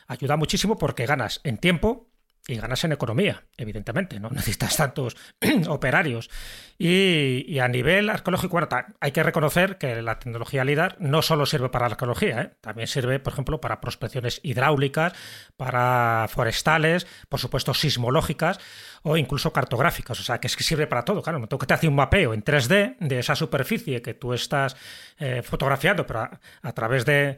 [0.05, 2.08] ayuda muchísimo porque ganas en tiempo,
[2.47, 5.15] y ganas en economía, evidentemente, no necesitas tantos
[5.67, 6.30] operarios.
[6.78, 8.69] Y, a nivel arqueológico, bueno,
[9.02, 12.52] hay que reconocer que la tecnología LIDAR no solo sirve para la arqueología, ¿eh?
[12.62, 15.13] también sirve, por ejemplo, para prospecciones hidráulicas,
[15.58, 18.60] para forestales, por supuesto, sismológicas
[19.03, 20.19] o incluso cartográficas.
[20.19, 21.21] O sea, que es que sirve para todo.
[21.21, 24.75] Claro, tengo que te hace un mapeo en 3D de esa superficie que tú estás
[25.21, 26.29] eh, fotografiando, pero
[26.62, 27.38] a, través de,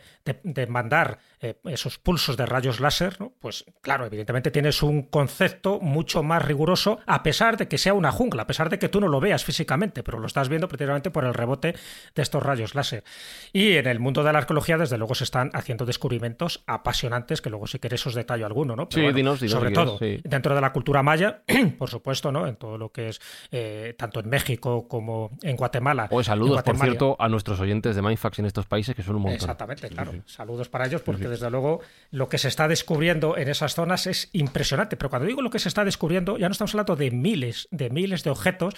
[0.67, 3.33] mandar eh, esos pulsos de rayos láser, ¿no?
[3.39, 8.11] pues claro, evidentemente tienes un concepto mucho más riguroso, a pesar de que sea una
[8.11, 11.09] jungla, a pesar de que tú no lo veas físicamente, pero lo estás viendo precisamente
[11.09, 11.73] por el rebote
[12.13, 13.03] de estos rayos láser.
[13.51, 17.49] Y en el mundo de la arqueología, desde luego, se están haciendo descubrimientos apasionantes, que
[17.49, 18.87] luego si queréis os detallo alguno, ¿no?
[18.91, 21.41] sí, dinos, sobre todo, dentro de la cultura maya,
[21.77, 22.47] por supuesto, ¿no?
[22.47, 26.07] En todo lo que es eh, tanto en México como en Guatemala.
[26.11, 29.23] O saludos, por cierto, a nuestros oyentes de Mindfax en estos países, que son un
[29.23, 29.35] montón.
[29.35, 30.13] Exactamente, claro.
[30.25, 34.29] Saludos para ellos, porque desde luego lo que se está descubriendo en esas zonas es
[34.33, 34.97] impresionante.
[34.97, 37.89] Pero cuando digo lo que se está descubriendo, ya no estamos hablando de miles, de
[37.89, 38.75] miles de objetos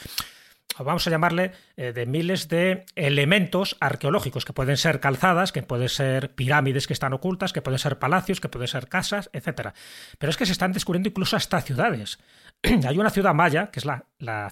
[0.80, 5.90] vamos a llamarle, eh, de miles de elementos arqueológicos, que pueden ser calzadas, que pueden
[5.90, 9.70] ser pirámides que están ocultas, que pueden ser palacios, que pueden ser casas, etc.
[10.18, 12.20] Pero es que se están descubriendo incluso hasta ciudades.
[12.88, 14.06] hay una ciudad maya, que es la,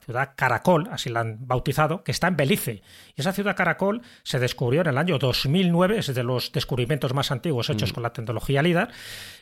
[0.03, 2.81] ciudad Caracol, así la han bautizado, que está en Belice.
[3.15, 7.31] Y esa ciudad Caracol se descubrió en el año 2009, es de los descubrimientos más
[7.31, 7.93] antiguos hechos mm.
[7.93, 8.91] con la tecnología LIDAR.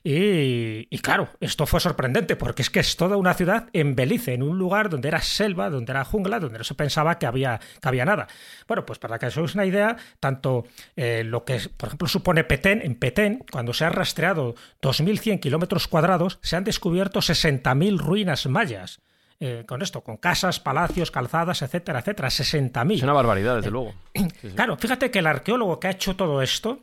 [0.04, 4.44] Y, claro, esto fue sorprendente, porque es que es toda una ciudad en Belice, en
[4.44, 7.88] un lugar donde era selva, donde era jungla, donde no se pensaba que había, que
[7.88, 8.28] había nada.
[8.68, 12.44] Bueno, pues para que os hagáis una idea, tanto eh, lo que, por ejemplo, supone
[12.44, 18.46] Petén, en Petén, cuando se ha rastreado 2.100 kilómetros cuadrados, se han descubierto 60.000 ruinas
[18.46, 19.02] mayas.
[19.42, 22.96] Eh, con esto, con casas, palacios, calzadas, etcétera, etcétera, 60.000.
[22.96, 23.94] Es una barbaridad, desde luego.
[24.56, 26.82] Claro, fíjate que el arqueólogo que ha hecho todo esto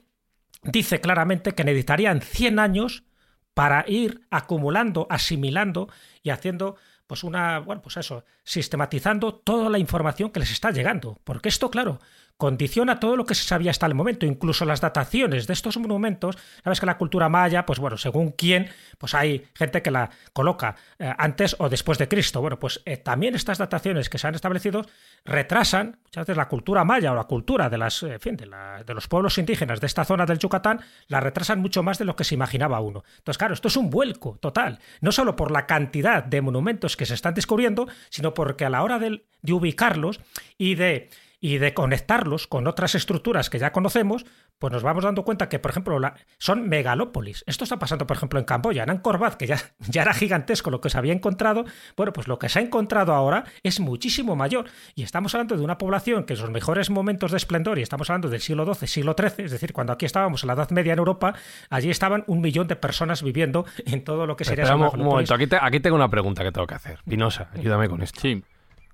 [0.62, 3.05] dice claramente que necesitarían 100 años
[3.53, 5.88] para ir acumulando, asimilando
[6.22, 11.19] y haciendo pues una, bueno, pues eso, sistematizando toda la información que les está llegando.
[11.25, 12.01] Porque esto, claro,
[12.37, 16.37] condiciona todo lo que se sabía hasta el momento, incluso las dataciones de estos monumentos.
[16.62, 18.68] Sabes que la cultura maya, pues bueno, según quién,
[18.99, 22.40] pues hay gente que la coloca eh, antes o después de Cristo.
[22.40, 24.85] Bueno, pues eh, también estas dataciones que se han establecido
[25.25, 28.51] retrasan muchas veces la cultura maya o la cultura de, las, en fin, de,
[28.85, 32.16] de los pueblos indígenas de esta zona del Yucatán, la retrasan mucho más de lo
[32.16, 33.03] que se imaginaba uno.
[33.18, 37.07] Entonces, claro, esto es un vuelco total, no solo por la cantidad de monumentos que
[37.07, 39.22] se están descubriendo, sino porque a la hora de
[39.53, 40.20] ubicarlos
[40.59, 41.09] y de
[41.40, 44.25] y de conectarlos con otras estructuras que ya conocemos,
[44.59, 45.99] pues nos vamos dando cuenta que, por ejemplo,
[46.38, 47.44] son megalópolis.
[47.46, 50.70] Esto está pasando, por ejemplo, en Camboya, en Angkor Wat, que ya, ya era gigantesco
[50.70, 51.64] lo que se había encontrado.
[51.96, 54.66] Bueno, pues lo que se ha encontrado ahora es muchísimo mayor.
[54.94, 58.09] Y estamos hablando de una población que en sus mejores momentos de esplendor, y estamos
[58.11, 60.94] hablando del siglo XII, siglo XIII, es decir, cuando aquí estábamos en la Edad Media
[60.94, 61.35] en Europa,
[61.70, 64.64] allí estaban un millón de personas viviendo en todo lo que sería...
[64.64, 67.01] Espera, un momento, aquí, aquí tengo una pregunta que tengo que hacer.
[67.09, 68.20] Pinosa, ayúdame con esto.
[68.20, 68.42] Sí.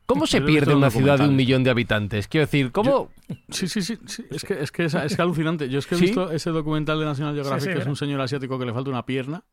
[0.06, 2.28] ¿Cómo se pierde una ciudad de un millón de habitantes?
[2.28, 3.10] Quiero decir, ¿cómo...?
[3.48, 3.98] sí, sí, sí,
[4.30, 5.68] Es que es, que es, es alucinante.
[5.68, 8.58] Yo es que he visto ese documental de National Geographic, que es un señor asiático
[8.58, 9.44] que le falta una pierna,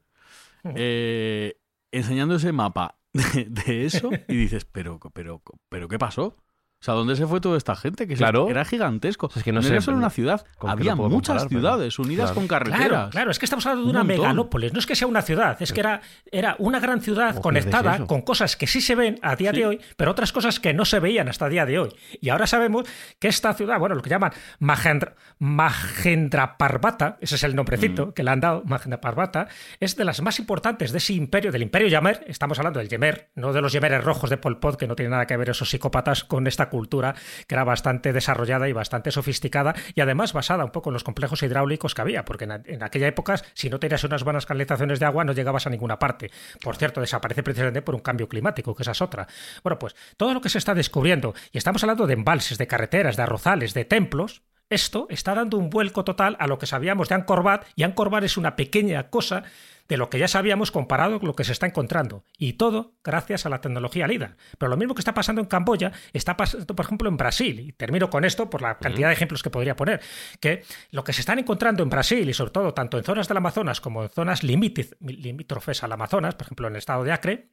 [0.75, 1.57] eh,
[1.91, 6.35] enseñando ese mapa de, de, eso y dices, pero, pero, pero, ¿qué pasó?
[6.81, 8.07] O sea, ¿dónde se fue toda esta gente?
[8.07, 8.49] Que claro.
[8.49, 9.29] era gigantesco.
[9.35, 12.87] es que no, era solo una ciudad, había muchas ciudades unidas con carreteras.
[12.87, 15.61] Claro, claro, es que estamos hablando de una megalópolis, no es que sea una ciudad,
[15.61, 15.99] es que era,
[16.31, 19.81] era una gran ciudad conectada con cosas que sí se ven a día de hoy,
[19.97, 21.89] pero otras cosas que no se veían hasta el día de hoy.
[22.21, 22.87] Y ahora sabemos
[23.19, 28.11] que esta ciudad, bueno, lo que llaman Mahendra, Mahendra Parvata, ese es el nombrecito mm.
[28.13, 29.49] que le han dado, Mahendra Parvata,
[29.81, 33.31] es de las más importantes de ese imperio, del imperio Yamer, estamos hablando del Yemer,
[33.35, 35.69] no de los Yemeres rojos de Pol Pot, que no tiene nada que ver esos
[35.69, 37.15] psicópatas con esta cultura
[37.47, 41.43] que era bastante desarrollada y bastante sofisticada y además basada un poco en los complejos
[41.43, 45.23] hidráulicos que había, porque en, aquella época si no tenías unas buenas canalizaciones de agua
[45.23, 46.31] no llegabas a ninguna parte.
[46.61, 49.27] Por cierto, desaparece precisamente por un cambio climático, que esa es otra.
[49.63, 53.17] Bueno, pues todo lo que se está descubriendo, y estamos hablando de embalses, de carreteras,
[53.17, 57.15] de arrozales, de templos, esto está dando un vuelco total a lo que sabíamos de
[57.15, 59.43] Angkor Wat, y Angkor Wat es una pequeña cosa
[59.87, 62.23] de lo que ya sabíamos comparado con lo que se está encontrando.
[62.37, 64.37] Y todo gracias a la tecnología LIDAR.
[64.59, 67.59] Pero lo mismo que está pasando en Camboya, está pasando, por ejemplo, en Brasil.
[67.59, 69.99] Y termino con esto por la cantidad de ejemplos que podría poner.
[70.39, 73.37] Que lo que se están encontrando en Brasil, y sobre todo tanto en zonas del
[73.37, 77.49] Amazonas como en zonas limítrofes al Amazonas, por ejemplo en el estado de Acre,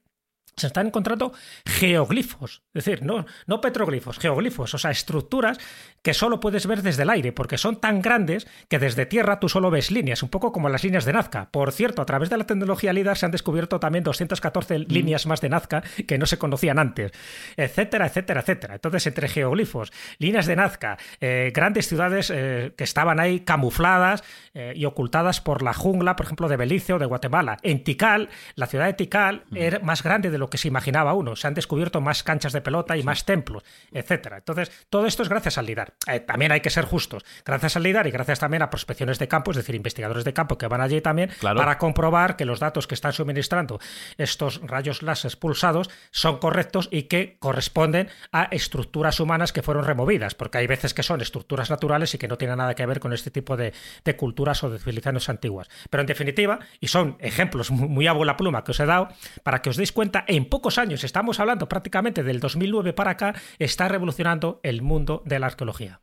[0.57, 1.33] se están encontrando
[1.65, 5.59] geoglifos, es decir, no, no petroglifos, geoglifos, o sea, estructuras
[6.01, 9.49] que solo puedes ver desde el aire, porque son tan grandes que desde tierra tú
[9.49, 11.49] solo ves líneas, un poco como las líneas de Nazca.
[11.51, 14.85] Por cierto, a través de la tecnología LIDAR se han descubierto también 214 mm.
[14.87, 17.11] líneas más de Nazca que no se conocían antes,
[17.55, 18.75] etcétera, etcétera, etcétera.
[18.75, 24.73] Entonces, entre geoglifos, líneas de Nazca, eh, grandes ciudades eh, que estaban ahí camufladas eh,
[24.75, 27.57] y ocultadas por la jungla, por ejemplo, de Belice o de Guatemala.
[27.61, 29.57] En Tikal, la ciudad de Tikal mm.
[29.57, 31.35] era más grande de lo que se imaginaba uno.
[31.35, 34.37] Se han descubierto más canchas de pelota y más templos, etcétera.
[34.37, 35.93] Entonces, todo esto es gracias al LIDAR.
[36.07, 37.23] Eh, también hay que ser justos.
[37.45, 40.57] Gracias al LIDAR y gracias también a prospecciones de campo, es decir, investigadores de campo
[40.57, 43.79] que van allí también para comprobar que los datos que están suministrando
[44.17, 50.35] estos rayos láser pulsados son correctos y que corresponden a estructuras humanas que fueron removidas,
[50.35, 53.13] porque hay veces que son estructuras naturales y que no tienen nada que ver con
[53.13, 53.73] este tipo de,
[54.17, 55.67] culturas o de civilizaciones antiguas.
[55.89, 59.09] Pero en definitiva, y son ejemplos muy, muy a bola pluma que os he dado,
[59.43, 63.35] para que os deis cuenta en pocos años, estamos hablando prácticamente del 2009 para acá,
[63.59, 66.01] está revolucionando el mundo de la arqueología.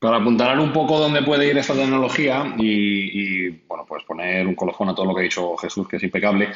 [0.00, 4.88] Para apuntalar un poco dónde puede ir esta tecnología y, bueno, pues poner un colofón
[4.88, 6.50] a todo lo que ha dicho Jesús, que es impecable,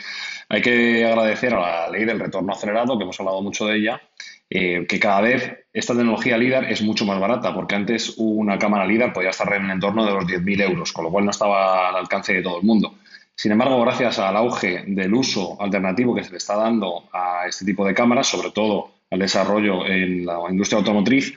[0.48, 4.00] hay que agradecer a la ley del retorno acelerado, que hemos hablado mucho de ella,
[4.48, 8.86] eh, que cada vez esta tecnología LIDAR es mucho más barata, porque antes una cámara
[8.86, 11.96] LIDAR podía estar en entorno de los 10.000 euros, con lo cual no estaba al
[11.96, 12.94] alcance de todo el mundo.
[13.42, 17.64] Sin embargo, gracias al auge del uso alternativo que se le está dando a este
[17.64, 21.34] tipo de cámaras, sobre todo al desarrollo en la industria automotriz,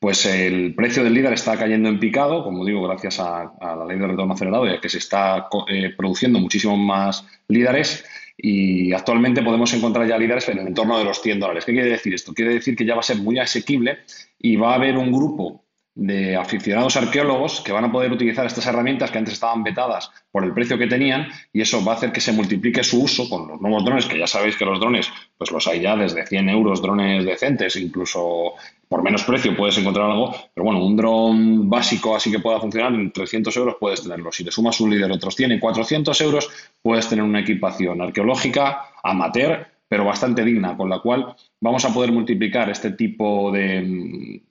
[0.00, 3.96] pues el precio del líder está cayendo en picado, como digo, gracias a, la ley
[3.96, 8.04] de retorno acelerado, ya que se está eh, produciendo muchísimo más líderes
[8.36, 11.64] y actualmente podemos encontrar ya líderes en el entorno de los 100 dólares.
[11.64, 12.34] ¿Qué quiere decir esto?
[12.34, 13.98] Quiere decir que ya va a ser muy asequible
[14.40, 15.62] y va a haber un grupo
[15.96, 20.44] de aficionados arqueólogos que van a poder utilizar estas herramientas que antes estaban vetadas por
[20.44, 23.48] el precio que tenían y eso va a hacer que se multiplique su uso con
[23.48, 26.50] los nuevos drones, que ya sabéis que los drones pues los hay ya desde 100
[26.50, 28.52] euros, drones decentes, incluso
[28.86, 32.92] por menos precio puedes encontrar algo, pero bueno, un dron básico así que pueda funcionar
[32.92, 34.30] en 300 euros puedes tenerlo.
[34.30, 36.50] Si te sumas un líder, otros tienen 400 euros,
[36.82, 42.12] puedes tener una equipación arqueológica amateur, pero bastante digna, con la cual vamos a poder
[42.12, 44.42] multiplicar este tipo de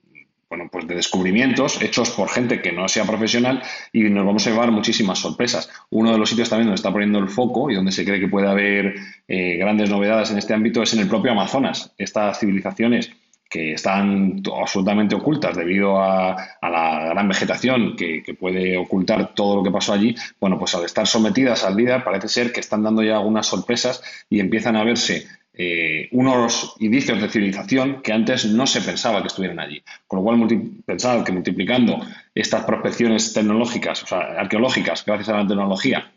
[0.48, 4.50] bueno, pues de descubrimientos hechos por gente que no sea profesional y nos vamos a
[4.50, 5.68] llevar muchísimas sorpresas.
[5.90, 8.28] Uno de los sitios también donde está poniendo el foco y donde se cree que
[8.28, 8.94] puede haber
[9.26, 11.92] eh, grandes novedades en este ámbito es en el propio Amazonas.
[11.98, 13.10] Estas civilizaciones
[13.48, 19.70] que están absolutamente ocultas debido a, la gran vegetación que, puede ocultar todo lo que
[19.70, 23.16] pasó allí, bueno, pues al estar sometidas al líder parece ser que están dando ya
[23.16, 25.26] algunas sorpresas y empiezan a verse
[25.58, 29.82] eh, unos indicios de civilización que antes no se pensaba que estuvieran allí.
[30.06, 30.46] Con lo cual,
[30.84, 31.98] pensar que multiplicando
[32.34, 36.12] estas prospecciones tecnológicas, o sea, arqueológicas, gracias a la tecnología,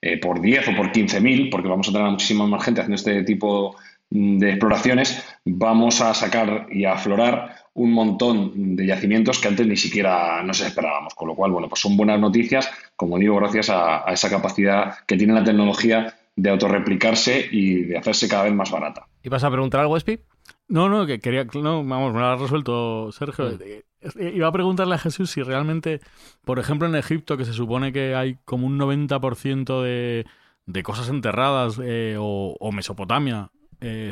[0.00, 3.24] eh, por 10 o por 15.000, porque vamos a tener muchísima más gente haciendo este
[3.24, 3.74] tipo
[4.10, 9.66] mm, de exploraciones, vamos a sacar y a aflorar un montón de yacimientos que antes
[9.66, 11.14] ni siquiera nos esperábamos.
[11.14, 15.16] Con lo cual, bueno, pues son buenas noticias, como digo, gracias a esa capacidad que
[15.16, 19.06] tiene la tecnología de autorreplicarse y de hacerse cada vez más barata.
[19.22, 20.20] ¿Y vas a preguntar algo, Espi?
[20.68, 23.50] No, no, que quería, no, vamos, me lo ha resuelto Sergio.
[23.50, 23.62] Mm.
[23.62, 23.84] Eh,
[24.18, 26.00] eh, iba a preguntarle a Jesús si realmente,
[26.44, 30.26] por ejemplo, en Egipto, que se supone que hay como un 90% de,
[30.66, 33.50] de cosas enterradas, eh, o, Mesopotamia,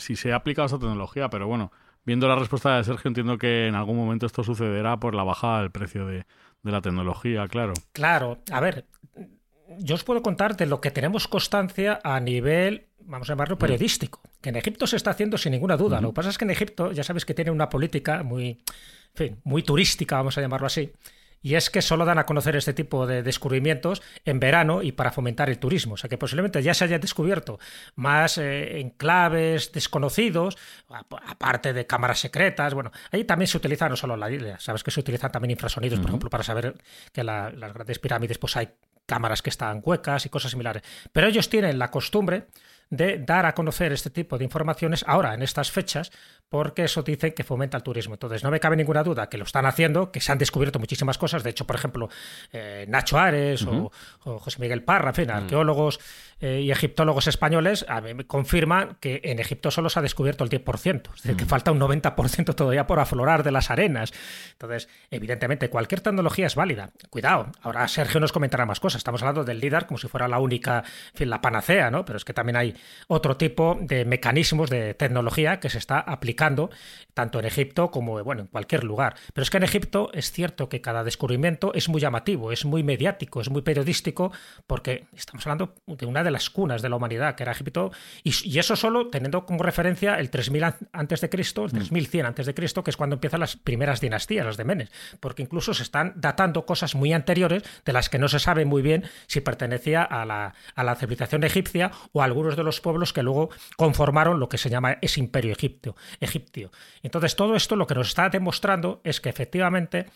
[0.00, 1.72] si se ha aplicado esa tecnología, pero bueno,
[2.04, 5.60] viendo la respuesta de Sergio, entiendo que en algún momento esto sucederá por la bajada
[5.60, 6.26] del precio de,
[6.62, 7.72] de la tecnología, claro.
[7.92, 8.84] Claro, a ver,
[9.78, 14.20] yo os puedo contar de lo que tenemos constancia a nivel, vamos a llamarlo, periodístico,
[14.40, 16.00] que en Egipto se está haciendo sin ninguna duda.
[16.00, 18.62] Lo que pasa es que en Egipto, ya sabes que tiene una política muy,
[19.44, 20.92] muy turística, vamos a llamarlo así,
[21.42, 25.10] y es que solo dan a conocer este tipo de descubrimientos en verano y para
[25.10, 25.94] fomentar el turismo.
[25.94, 27.58] O sea que posiblemente ya se haya descubierto
[27.96, 30.56] más eh, enclaves desconocidos,
[30.88, 32.74] aparte de cámaras secretas.
[32.74, 35.98] Bueno, ahí también se utiliza no solo la isla, sabes que se utilizan también infrasonidos,
[35.98, 36.74] por ejemplo, para saber
[37.12, 38.68] que las grandes pirámides pues hay
[39.06, 40.82] cámaras que están huecas y cosas similares.
[41.12, 42.46] Pero ellos tienen la costumbre
[42.92, 46.12] de dar a conocer este tipo de informaciones ahora, en estas fechas,
[46.50, 48.14] porque eso dice que fomenta el turismo.
[48.14, 51.16] Entonces, no me cabe ninguna duda que lo están haciendo, que se han descubierto muchísimas
[51.16, 51.42] cosas.
[51.42, 52.10] De hecho, por ejemplo,
[52.52, 55.30] eh, Nacho Ares o, José Miguel Parra, en fin, mm.
[55.30, 56.00] arqueólogos
[56.40, 60.44] eh, y egiptólogos españoles a mí me confirman que en Egipto solo se ha descubierto
[60.44, 61.48] el 10%, es decir, que mm.
[61.48, 64.12] falta un 90% todavía por aflorar de las arenas.
[64.52, 66.90] Entonces, evidentemente, cualquier tecnología es válida.
[67.08, 68.98] Cuidado, ahora Sergio nos comentará más cosas.
[68.98, 72.04] Estamos hablando del LIDAR como si fuera la única, en fin, la panacea, ¿no?
[72.04, 72.74] Pero es que también hay
[73.08, 76.70] otro tipo de mecanismos de tecnología que se está aplicando
[77.14, 79.14] tanto en Egipto como bueno, en cualquier lugar.
[79.32, 82.82] Pero es que en Egipto es cierto que cada descubrimiento es muy llamativo, es muy
[82.82, 84.32] mediático, es muy periodístico,
[84.66, 87.92] porque estamos hablando de una de las cunas de la humanidad, que era Egipto,
[88.22, 92.26] y, eso solo teniendo como referencia el 3000 antes de Cristo, el 3100 mm.
[92.26, 95.74] antes de Cristo, que es cuando empiezan las primeras dinastías, las de Menes, porque incluso
[95.74, 99.40] se están datando cosas muy anteriores de las que no se sabe muy bien si
[99.40, 103.50] pertenecía a la, a la civilización egipcia o a algunos de los pueblos que luego
[103.76, 105.96] conformaron lo que se llama ese imperio egipcio.
[106.20, 106.70] egipcio.
[107.02, 110.06] Entonces, todo esto lo que nos está demostrando es que efectivamente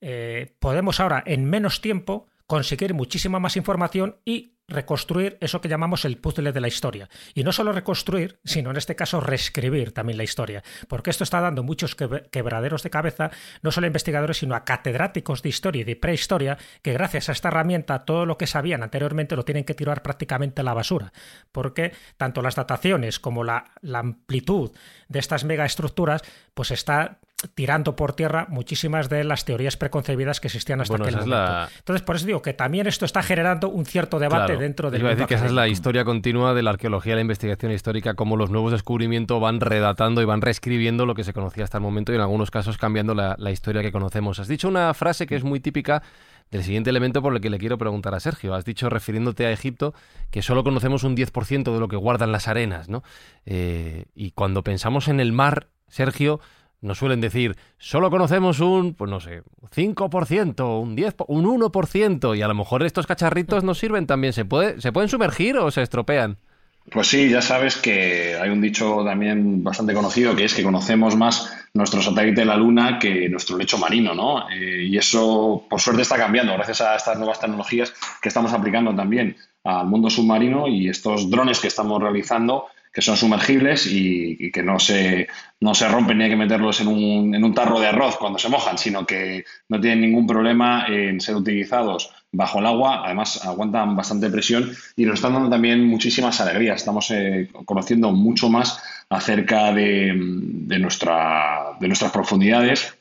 [0.00, 6.04] eh, podemos ahora, en menos tiempo, conseguir muchísima más información y reconstruir eso que llamamos
[6.04, 7.08] el puzzle de la historia.
[7.34, 11.40] Y no solo reconstruir, sino en este caso reescribir también la historia, porque esto está
[11.40, 13.30] dando muchos quebraderos de cabeza,
[13.62, 17.32] no solo a investigadores, sino a catedráticos de historia y de prehistoria, que gracias a
[17.32, 21.12] esta herramienta todo lo que sabían anteriormente lo tienen que tirar prácticamente a la basura,
[21.52, 24.72] porque tanto las dataciones como la, la amplitud
[25.08, 26.22] de estas megaestructuras,
[26.54, 27.18] pues está
[27.54, 31.68] tirando por tierra muchísimas de las teorías preconcebidas que existían hasta aquel momento.
[31.78, 35.10] Entonces, por eso digo que también esto está generando un cierto debate dentro del Iba
[35.10, 38.36] a decir que esa es la historia continua de la arqueología la investigación histórica, cómo
[38.36, 42.12] los nuevos descubrimientos van redatando y van reescribiendo lo que se conocía hasta el momento
[42.12, 44.38] y en algunos casos cambiando la, historia que conocemos.
[44.38, 46.02] Has dicho una frase que es muy típica
[46.50, 48.54] del siguiente elemento por el que le quiero preguntar a Sergio.
[48.54, 49.94] Has dicho, refiriéndote a Egipto,
[50.30, 53.02] que solo conocemos un 10% de lo que guardan las arenas, ¿no?
[53.46, 56.40] Eh, y cuando pensamos en el mar, Sergio,
[56.82, 59.42] nos suelen decir, solo conocemos un, pues no sé,
[59.74, 64.32] 5%, un 10%, un 1%, y a lo mejor estos cacharritos nos sirven también.
[64.32, 66.36] ¿Se, puede, ¿Se pueden sumergir o se estropean?
[66.90, 71.14] Pues sí, ya sabes que hay un dicho también bastante conocido que es que conocemos
[71.14, 74.50] más nuestro satélite de la Luna que nuestro lecho marino, ¿no?
[74.50, 78.94] Eh, y eso, por suerte, está cambiando gracias a estas nuevas tecnologías que estamos aplicando
[78.94, 84.62] también al mundo submarino y estos drones que estamos realizando que son sumergibles y, que
[84.62, 85.26] no se,
[85.60, 88.38] no se rompen ni hay que meterlos en un, en un tarro de arroz cuando
[88.38, 93.44] se mojan, sino que no tienen ningún problema en ser utilizados bajo el agua, además
[93.44, 96.76] aguantan bastante presión y nos están dando también muchísimas alegrías.
[96.76, 102.94] Estamos eh, conociendo mucho más acerca de, de, nuestra, de nuestras profundidades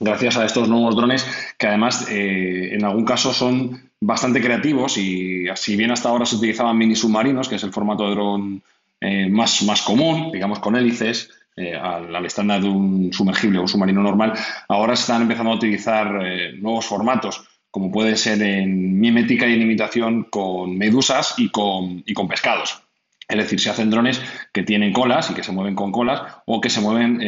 [0.00, 1.26] gracias a estos nuevos drones
[1.58, 6.36] que además eh, en algún caso son bastante creativos y si bien hasta ahora se
[6.36, 8.62] utilizaban mini submarinos, que es el formato de dron
[9.00, 13.68] eh, más, más común, digamos con hélices, eh, al, estándar de un sumergible o un
[13.68, 14.34] submarino normal,
[14.68, 19.62] ahora están empezando a utilizar eh, nuevos formatos, como puede ser en mimética y en
[19.62, 22.82] imitación con medusas y con, y con pescados.
[23.26, 24.20] Es decir, se hacen drones
[24.52, 27.20] que tienen colas y que se mueven con colas o que se mueven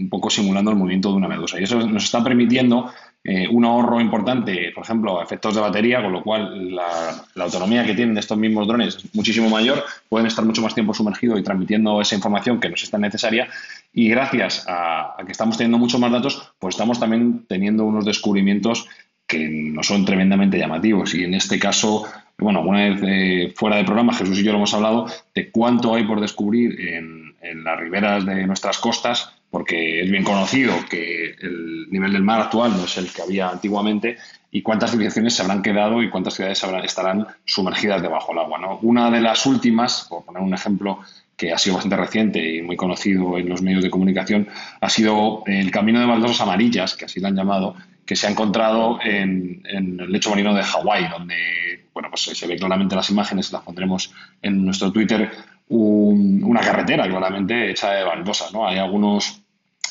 [0.00, 1.60] un poco simulando el movimiento de una medusa.
[1.60, 2.92] Y eso nos está permitiendo
[3.28, 7.94] eh, un ahorro importante, por ejemplo, efectos de batería, con lo cual la, autonomía que
[7.94, 12.00] tienen estos mismos drones es muchísimo mayor, pueden estar mucho más tiempo sumergidos y transmitiendo
[12.00, 13.48] esa información que nos es tan necesaria.
[13.92, 18.86] Y gracias a, que estamos teniendo muchos más datos, pues estamos también teniendo unos descubrimientos
[19.26, 21.12] que no son tremendamente llamativos.
[21.12, 22.06] Y en este caso,
[22.38, 25.96] bueno, una vez eh, fuera de programa, Jesús y yo lo hemos hablado de cuánto
[25.96, 27.26] hay por descubrir en,
[27.64, 29.32] las riberas de nuestras costas,
[29.66, 33.48] porque es bien conocido que el nivel del mar actual no es el que había
[33.48, 34.16] antiguamente,
[34.48, 38.60] y cuántas civilizaciones se habrán quedado y cuántas ciudades estarán sumergidas debajo del agua.
[38.60, 38.78] ¿no?
[38.82, 41.00] Una de las últimas, por poner un ejemplo
[41.36, 44.46] que ha sido bastante reciente y muy conocido en los medios de comunicación,
[44.80, 47.74] ha sido el camino de baldosas amarillas, que así lo han llamado,
[48.06, 52.56] que se ha encontrado en, el lecho marino de Hawái, donde bueno, pues se ve
[52.56, 55.28] claramente las imágenes, las pondremos en nuestro Twitter,
[55.68, 58.52] una carretera claramente hecha de baldosas.
[58.52, 58.68] ¿no?
[58.68, 59.42] Hay algunos,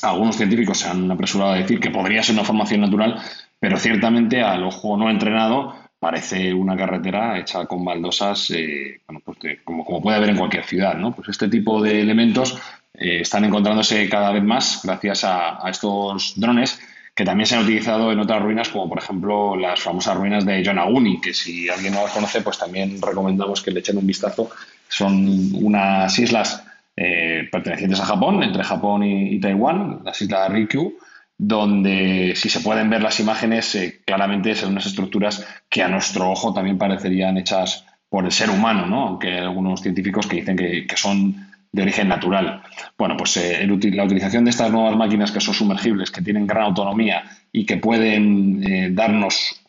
[0.02, 3.20] algunos científicos se han apresurado a decir que podría ser una formación natural,
[3.58, 9.38] pero ciertamente al ojo no entrenado parece una carretera hecha con baldosas, eh, bueno, pues
[9.64, 10.94] como, como, puede haber en cualquier ciudad.
[10.94, 11.12] ¿no?
[11.12, 12.56] Pues este tipo de elementos
[12.94, 16.78] eh, están encontrándose cada vez más gracias a, a estos drones
[17.16, 20.62] que también se han utilizado en otras ruinas, como por ejemplo las famosas ruinas de
[20.62, 24.50] Yonaguni, que si alguien no las conoce, pues también recomendamos que le echen un vistazo.
[24.86, 26.62] Son unas islas
[26.98, 30.96] eh, pertenecientes a Japón, entre Japón y, Taiwán, las islas Ryukyu,
[31.36, 36.30] donde si se pueden ver las imágenes, eh, claramente son unas estructuras que a nuestro
[36.30, 39.08] ojo también parecerían hechas por el ser humano, ¿no?
[39.08, 42.62] aunque hay algunos científicos que dicen que, que son de origen natural.
[42.96, 46.64] Bueno, pues eh, la utilización de estas nuevas máquinas que son sumergibles, que tienen gran
[46.64, 49.60] autonomía y que pueden darnos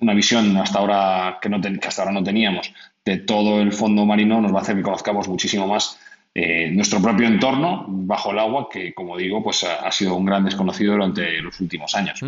[0.00, 2.70] una visión hasta ahora que, no hasta ahora no teníamos
[3.06, 5.98] de todo el fondo marino, nos va a hacer que conozcamos muchísimo más
[6.36, 10.44] eh, nuestro propio entorno bajo el agua, que como digo, pues ha, sido un gran
[10.44, 12.20] desconocido durante los últimos años.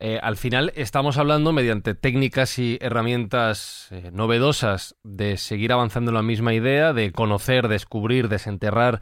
[0.00, 6.16] Eh, al final estamos hablando mediante técnicas y herramientas eh, novedosas de seguir avanzando en
[6.16, 9.00] la misma idea, de conocer, descubrir, desenterrar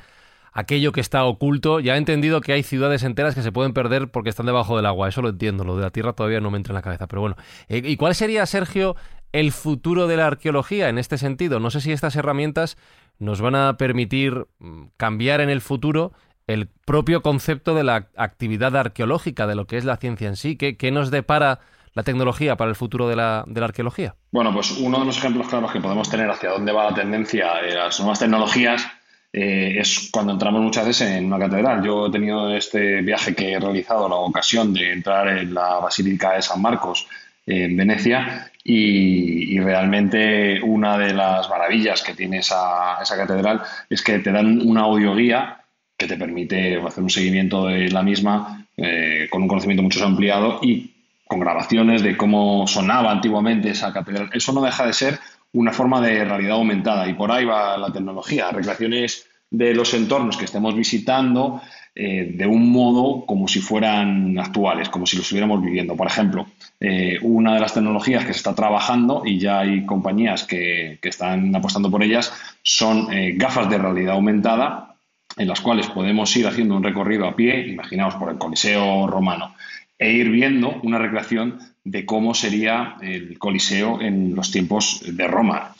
[0.52, 1.80] aquello que está oculto.
[1.80, 4.86] Ya he entendido que hay ciudades enteras que se pueden perder porque están debajo del
[4.86, 7.06] agua, eso lo entiendo, lo de la tierra todavía no me entra en la cabeza,
[7.06, 7.36] pero bueno.
[7.68, 8.94] ¿Y cuál sería, Sergio,
[9.32, 11.60] el futuro de la arqueología en este sentido?
[11.60, 12.76] No sé si estas herramientas
[13.18, 16.12] nos van a permitir mm, cambiar en el futuro
[16.46, 20.56] el propio concepto de la actividad arqueológica, de lo que es la ciencia en sí.
[20.56, 21.60] ¿Qué, nos depara
[21.92, 24.14] la tecnología para el futuro de la, arqueología?
[24.32, 27.54] Bueno, pues uno de los ejemplos claros que podemos tener hacia dónde va la tendencia
[27.56, 28.86] de las nuevas tecnologías
[29.30, 31.84] eh, es cuando entramos muchas veces en una catedral.
[31.84, 36.32] Yo he tenido este viaje que he realizado, la ocasión de entrar en la Basílica
[36.32, 37.06] de San Marcos
[37.44, 44.18] en Venecia y, realmente una de las maravillas que tiene esa, esa catedral es que
[44.18, 45.64] te dan una audioguía
[45.96, 50.08] que te permite hacer un seguimiento de la misma eh, con un conocimiento mucho más
[50.08, 50.92] ampliado y
[51.26, 54.30] con grabaciones de cómo sonaba antiguamente esa catedral.
[54.32, 55.18] Eso no deja de ser
[55.52, 60.36] una forma de realidad aumentada y por ahí va la tecnología, recreaciones de los entornos
[60.36, 61.62] que estemos visitando
[61.98, 65.96] eh, de un modo como si fueran actuales, como si lo estuviéramos viviendo.
[65.96, 66.46] Por ejemplo,
[66.78, 71.08] eh, una de las tecnologías que se está trabajando y ya hay compañías que, que
[71.08, 72.32] están apostando por ellas
[72.62, 74.94] son gafas de realidad aumentada
[75.36, 79.54] en las cuales podemos ir haciendo un recorrido a pie, imaginaos por el Coliseo romano,
[79.98, 85.74] e ir viendo una recreación de cómo sería el Coliseo en los tiempos de Roma.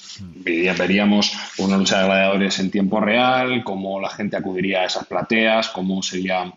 [0.45, 5.69] Veríamos una lucha de gladiadores en tiempo real, cómo la gente acudiría a esas plateas,
[5.69, 6.53] cómo sería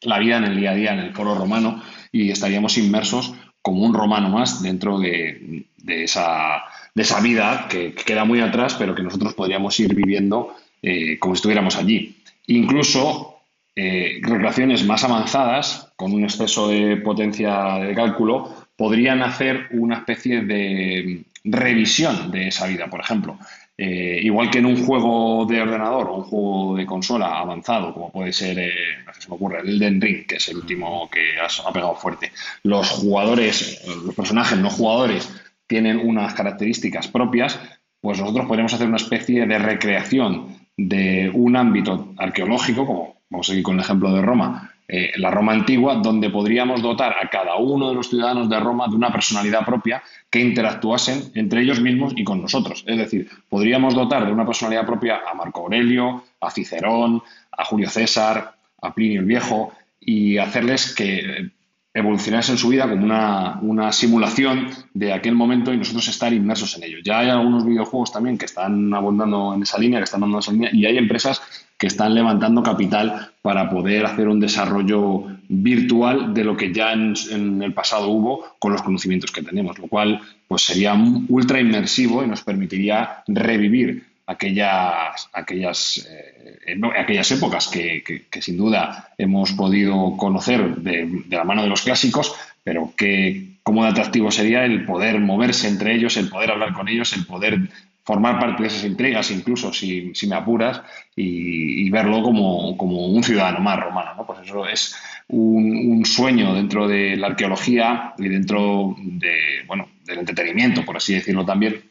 [0.00, 3.82] la vida en el día a día en el foro romano y estaríamos inmersos como
[3.82, 9.02] un romano más dentro de, esa, de esa, vida que, queda muy atrás, pero que
[9.02, 12.16] nosotros podríamos ir viviendo eh, como si estuviéramos allí.
[12.46, 13.33] Incluso
[13.76, 20.42] eh, recreaciones más avanzadas, con un exceso de potencia de cálculo, podrían hacer una especie
[20.42, 23.38] de revisión de esa vida, por ejemplo.
[23.76, 28.12] Eh, igual que en un juego de ordenador o un juego de consola avanzado, como
[28.12, 28.72] puede ser, eh,
[29.12, 32.30] sé si me ocurre, el Elden Ring, que es el último que ha pegado fuerte,
[32.62, 35.28] los jugadores, los personajes no jugadores,
[35.66, 37.58] tienen unas características propias,
[38.00, 43.50] pues nosotros podríamos hacer una especie de recreación de un ámbito arqueológico, como vamos a
[43.50, 47.56] seguir con el ejemplo de Roma, eh, la Roma antigua, donde podríamos dotar a cada
[47.56, 52.12] uno de los ciudadanos de Roma de una personalidad propia que interactuasen entre ellos mismos
[52.14, 52.84] y con nosotros.
[52.86, 57.90] Es decir, podríamos dotar de una personalidad propia a Marco Aurelio, a Cicerón, a Julio
[57.90, 61.50] César, a Plinio el Viejo y hacerles que
[61.92, 66.84] evolucionarse en su vida como una, simulación de aquel momento y nosotros estar inmersos en
[66.84, 66.98] ello.
[67.04, 70.52] Ya hay algunos videojuegos también que están abundando en esa línea, que están dando esa
[70.52, 76.44] línea, y hay empresas que están levantando capital para poder hacer un desarrollo virtual de
[76.44, 80.62] lo que ya en, el pasado hubo con los conocimientos que tenemos, lo cual pues
[80.62, 80.94] sería
[81.28, 88.02] ultra inmersivo y nos permitiría revivir aquellas, aquellas, eh, aquellas épocas que,
[88.40, 93.90] sin duda hemos podido conocer de, la mano de los clásicos, pero que cómo de
[93.90, 97.58] atractivo sería el poder moverse entre ellos, el poder hablar con ellos, el poder
[98.04, 100.82] formar parte de esas intrigas, incluso si, me apuras,
[101.16, 104.24] y, verlo como, un ciudadano más romano.
[104.26, 104.94] Pues eso es
[105.28, 111.14] un, un, sueño dentro de la arqueología y dentro de, bueno, del entretenimiento, por así
[111.14, 111.82] decirlo también,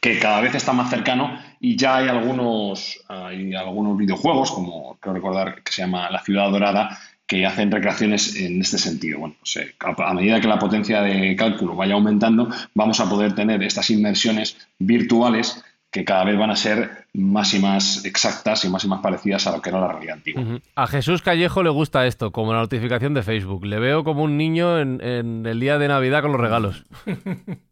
[0.00, 5.14] que cada vez está más cercano y ya hay algunos, hay algunos videojuegos, como creo
[5.14, 6.98] recordar que se llama La Ciudad Dorada,
[7.28, 9.20] que hacen recreaciones en este sentido.
[9.20, 13.34] Bueno, pues, eh, a medida que la potencia de cálculo vaya aumentando, vamos a poder
[13.34, 18.70] tener estas inmersiones virtuales que cada vez van a ser más y más exactas y
[18.70, 20.60] más y más parecidas a lo que era la realidad antigua.
[20.74, 23.64] A Jesús Callejo le gusta esto, como la notificación de Facebook.
[23.66, 26.84] Le veo como un niño en, en el día de Navidad con los regalos.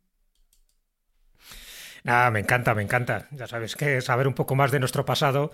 [2.08, 3.26] Ah, me encanta, me encanta.
[3.32, 5.50] Ya sabes que saber un poco más de nuestro pasado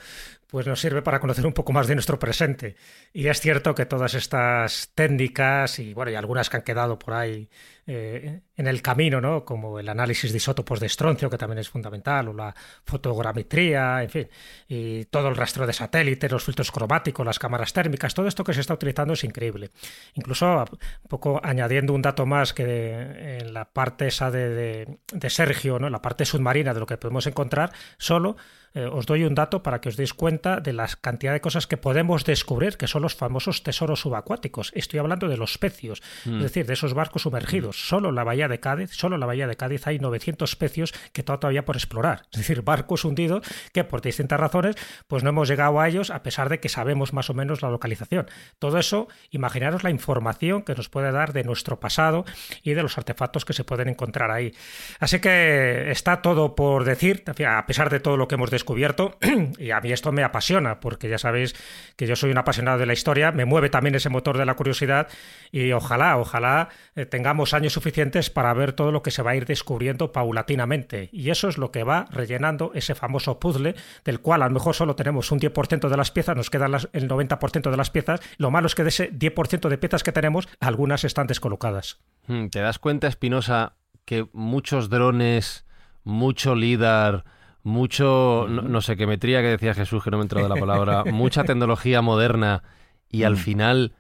[0.53, 2.77] pues nos sirve para conocer un poco más de nuestro presente.
[3.15, 7.15] Y es cierto que todas estas técnicas y bueno, y algunas que han quedado por
[7.15, 7.49] ahí
[7.87, 9.47] eh, en el camino, ¿no?
[9.47, 14.11] como el análisis de isótopos de estroncio, que también es fundamental, o la fotogrametría, en
[14.11, 14.29] fin,
[14.69, 18.53] y todo el rastro de satélites, los filtros cromáticos, las cámaras térmicas, todo esto que
[18.53, 19.71] se está utilizando es increíble.
[20.13, 25.79] Incluso un poco añadiendo un dato más que en la parte esa de, de, Sergio,
[25.79, 25.89] ¿no?
[25.89, 28.37] la parte submarina de lo que podemos encontrar, solo
[28.75, 31.67] eh, os doy un dato para que os deis cuenta de la cantidad de cosas
[31.67, 34.73] que podemos descubrir, que son los famosos tesoros subacuáticos.
[34.75, 36.41] Estoy hablando de los pecios, es mm.
[36.41, 37.77] decir, de esos barcos sumergidos.
[37.77, 37.89] Mm.
[37.89, 40.95] Solo en la bahía de Cádiz, solo en la bahía de Cádiz hay 900 pecios
[41.13, 42.23] que todavía por explorar.
[42.33, 46.23] Es decir, barcos hundidos que por distintas razones pues no hemos llegado a ellos a
[46.23, 48.27] pesar de que sabemos más o menos la localización.
[48.59, 52.25] Todo eso, imaginaros la información que nos puede dar de nuestro pasado
[52.63, 54.55] y de los artefactos que se pueden encontrar ahí.
[54.99, 59.19] Así que está todo por decir, a pesar de todo lo que hemos descubierto descubierto
[59.59, 61.55] y a mí esto me apasiona porque ya sabéis
[61.97, 64.55] que yo soy un apasionado de la historia, me mueve también ese motor de la
[64.55, 65.09] curiosidad
[65.51, 69.37] y ojalá, ojalá eh, tengamos años suficientes para ver todo lo que se va a
[69.37, 74.43] ir descubriendo paulatinamente y eso es lo que va rellenando ese famoso puzzle del cual
[74.43, 77.77] a lo mejor solo tenemos un 10% de las piezas, nos quedan el 90% de
[77.77, 81.27] las piezas, lo malo es que de ese 10% de piezas que tenemos, algunas están
[81.27, 81.99] descolocadas.
[82.29, 85.67] Hmm, ¿Te das cuenta, Espinosa, que muchos drones,
[86.05, 87.25] mucho LIDAR,
[87.63, 91.05] mucho, no, sé, qué metría que decía Jesús, que no me he de la palabra,
[91.13, 92.63] mucha tecnología moderna
[93.09, 93.39] y al mm.
[93.39, 93.93] final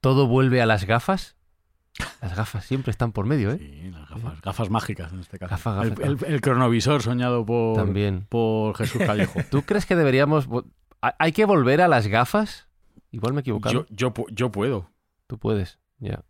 [0.00, 1.36] todo vuelve a las gafas.
[2.20, 3.58] Las gafas siempre están por medio, ¿eh?
[3.58, 5.82] Sí, las gafas, gafas mágicas en este caso.
[5.82, 8.26] el, cronovisor soñado por, También.
[8.28, 9.40] por Jesús Callejo.
[9.50, 10.48] ¿Tú crees que deberíamos...
[11.00, 12.68] ¿Hay que volver a las gafas?
[13.12, 13.86] Igual me he equivocado.
[13.90, 14.90] Yo, yo, yo puedo.
[15.26, 16.24] Tú puedes, ya.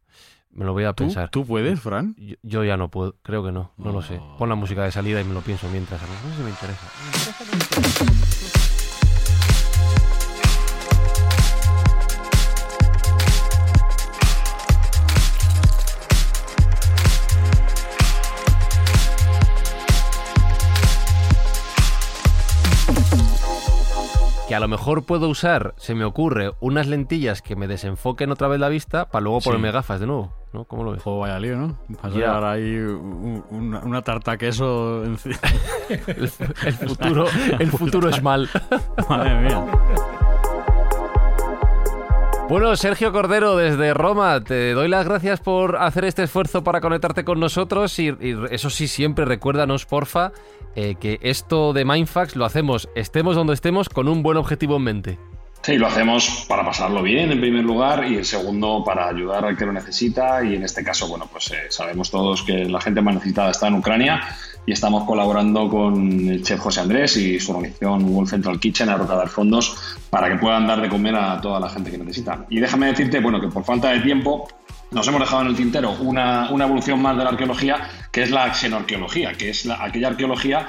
[0.55, 1.31] Me lo voy a pensar.
[1.31, 2.15] ¿Tú puedes, Fran?
[2.43, 4.21] Yo, ya no puedo, creo que no, no, lo sé.
[4.39, 6.01] Pon la música de salida y me lo pienso mientras.
[6.01, 8.54] No sé si me interesa.
[24.55, 28.47] Que a lo mejor puedo usar, se me ocurre, unas lentillas que me desenfoquen otra
[28.47, 30.33] vez la vista para luego ponerme gafas de nuevo.
[30.53, 30.65] ¿no?
[30.65, 31.03] ¿Cómo lo ves?
[31.03, 31.77] Juego vaya lío, ¿no?
[32.01, 35.03] Vas a ahí una, tarta queso.
[35.89, 36.31] el,
[36.67, 37.27] el, futuro,
[37.59, 38.49] el futuro es mal.
[39.09, 40.24] Madre mía.
[42.47, 47.25] Bueno, Sergio Cordero, desde Roma, te doy las gracias por hacer este esfuerzo para conectarte
[47.25, 48.15] con nosotros y,
[48.51, 50.31] eso sí, siempre recuérdanos, porfa,
[50.77, 54.83] eh, que esto de Mindfax lo hacemos, estemos donde estemos, con un buen objetivo en
[54.83, 55.19] mente.
[55.63, 59.57] Sí, lo hacemos para pasarlo bien en primer lugar y en segundo para ayudar al
[59.57, 63.01] que lo necesita y en este caso, bueno, pues eh, sabemos todos que la gente
[63.01, 64.21] más necesitada está en Ucrania
[64.67, 68.97] y estamos colaborando con el chef José Andrés y su organización World Central Kitchen a
[68.97, 69.77] dar fondos
[70.11, 72.47] para que puedan dar de comer a toda la gente que necesita.
[72.49, 74.49] Y déjame decirte, bueno, que por falta de tiempo
[74.91, 78.31] nos hemos dejado en el tintero una, una evolución más de la arqueología, que es
[78.31, 80.69] la xenoarqueología, que es aquella arqueología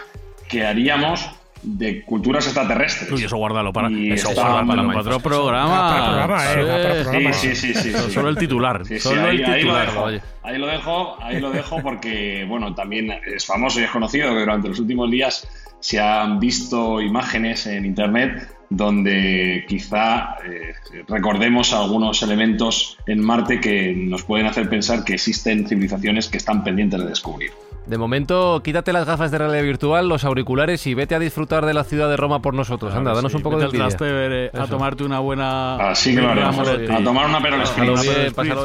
[0.50, 1.30] que haríamos
[1.66, 3.12] de culturas extraterrestres.
[3.12, 5.90] Uy, eso guárdalo para, eso guárdalo para, otro programa.
[5.90, 8.84] Para programa, eh, Sí, sí, sí, Solo el titular.
[9.00, 10.22] solo ahí, el titular.
[10.44, 14.40] Ahí lo, dejo, ahí lo dejo, porque, bueno, también es famoso y es conocido que
[14.40, 15.48] durante los últimos días
[15.80, 20.74] se han visto imágenes en internet donde quizá eh,
[21.08, 26.64] recordemos algunos elementos en Marte que nos pueden hacer pensar que existen civilizaciones que están
[26.64, 27.52] pendientes de descubrir.
[27.88, 31.74] De momento, quítate las gafas de realidad virtual, los auriculares y vete a disfrutar de
[31.74, 32.94] la ciudad de Roma por nosotros.
[32.96, 33.88] Anda, danos un poco de envidia.
[34.02, 35.92] Eh, a tomarte una buena...
[35.92, 36.68] Así que lo haremos.
[36.68, 37.62] A tomar una perol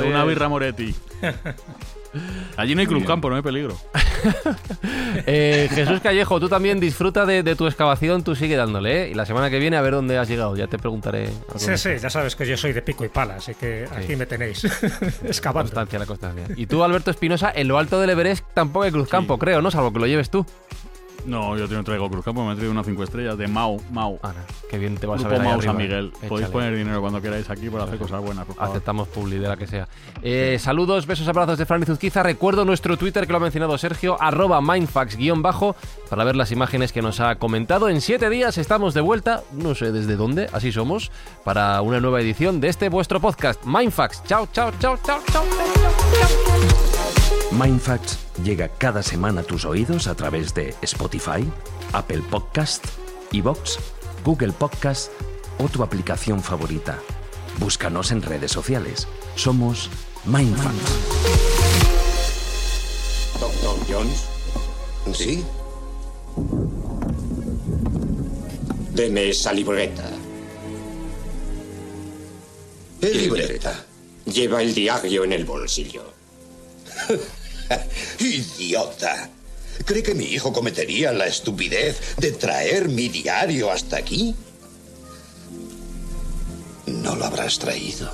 [0.06, 0.94] Una birra Moretti.
[2.56, 3.76] Allí no hay cruzcampo, no hay peligro.
[5.26, 9.10] Eh, Jesús Callejo, tú también disfruta de, tu excavación, tú sigue dándole, ¿eh?
[9.10, 11.30] Y la semana que viene a ver dónde has llegado, ya te preguntaré.
[11.56, 14.26] Sí, sí, ya sabes que yo soy de pico y pala, así que aquí me
[14.26, 14.64] tenéis
[15.24, 15.70] excavando.
[15.70, 16.44] Constancia, la constancia.
[16.56, 19.70] Y tú, Alberto Espinosa, en lo alto del Everest tampoco hay cruzcampo, creo, ¿no?
[19.70, 20.46] Salvo que lo lleves tú.
[21.26, 23.80] No, yo no traigo Cruzcampo, me he traído unas 5 estrellas de Mau.
[23.90, 24.18] Mau.
[24.22, 24.32] Ah,
[24.68, 25.42] qué bien te vas a ver.
[25.42, 26.12] Mau San Miguel.
[26.28, 28.46] Podéis poner dinero cuando queráis aquí para hacer cosas buenas.
[28.58, 29.88] Aceptamos publi de la que sea.
[30.22, 32.22] Eh, saludos, besos, abrazos de Fran y Zuzquiza.
[32.22, 35.76] Recuerdo nuestro Twitter que lo ha mencionado Sergio, arroba mindfax-bajo,
[36.08, 37.88] para ver las imágenes que nos ha comentado.
[37.88, 41.10] En siete días estamos de vuelta, no sé desde dónde, así somos,
[41.44, 44.24] para una nueva edición de este vuestro podcast, Mindfax.
[44.24, 45.20] chao, chao, chao, chao.
[45.30, 46.99] chao, chao.
[47.50, 51.44] Mindfacts llega cada semana a tus oídos a través de Spotify,
[51.92, 52.84] Apple Podcast,
[53.32, 53.76] Evox,
[54.24, 55.10] Google Podcast
[55.58, 56.96] o tu aplicación favorita.
[57.58, 59.08] Búscanos en redes sociales.
[59.34, 59.90] Somos
[60.26, 60.92] Mindfacts.
[63.40, 64.26] Doctor Jones.
[65.12, 65.44] ¿Sí?
[68.94, 70.08] Deme esa libreta.
[73.00, 73.84] ¿Qué libreta?
[74.24, 76.04] Lleva el diario en el bolsillo.
[78.18, 79.30] Idiota.
[79.84, 84.34] ¿Cree que mi hijo cometería la estupidez de traer mi diario hasta aquí?
[86.86, 88.10] No lo habrás traído.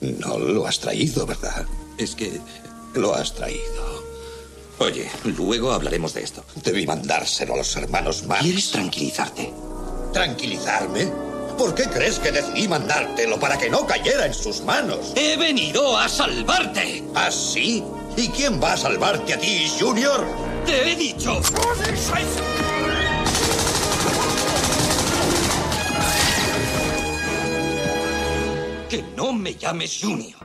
[0.00, 1.66] No lo has traído, ¿verdad?
[1.96, 2.40] Es que
[2.94, 4.04] lo has traído.
[4.78, 6.44] Oye, luego hablaremos de esto.
[6.56, 8.42] Debí mandárselo a los hermanos Marx.
[8.42, 9.52] ¿Quieres tranquilizarte?
[10.12, 11.06] ¿Tranquilizarme?
[11.56, 15.12] ¿Por qué crees que decidí mandártelo para que no cayera en sus manos?
[15.14, 17.04] He venido a salvarte.
[17.14, 17.84] ¿Ah, sí?
[18.16, 20.24] ¿Y quién va a salvarte a ti, Junior?
[20.64, 21.40] Te he dicho.
[28.88, 30.43] Que no me llames Junior.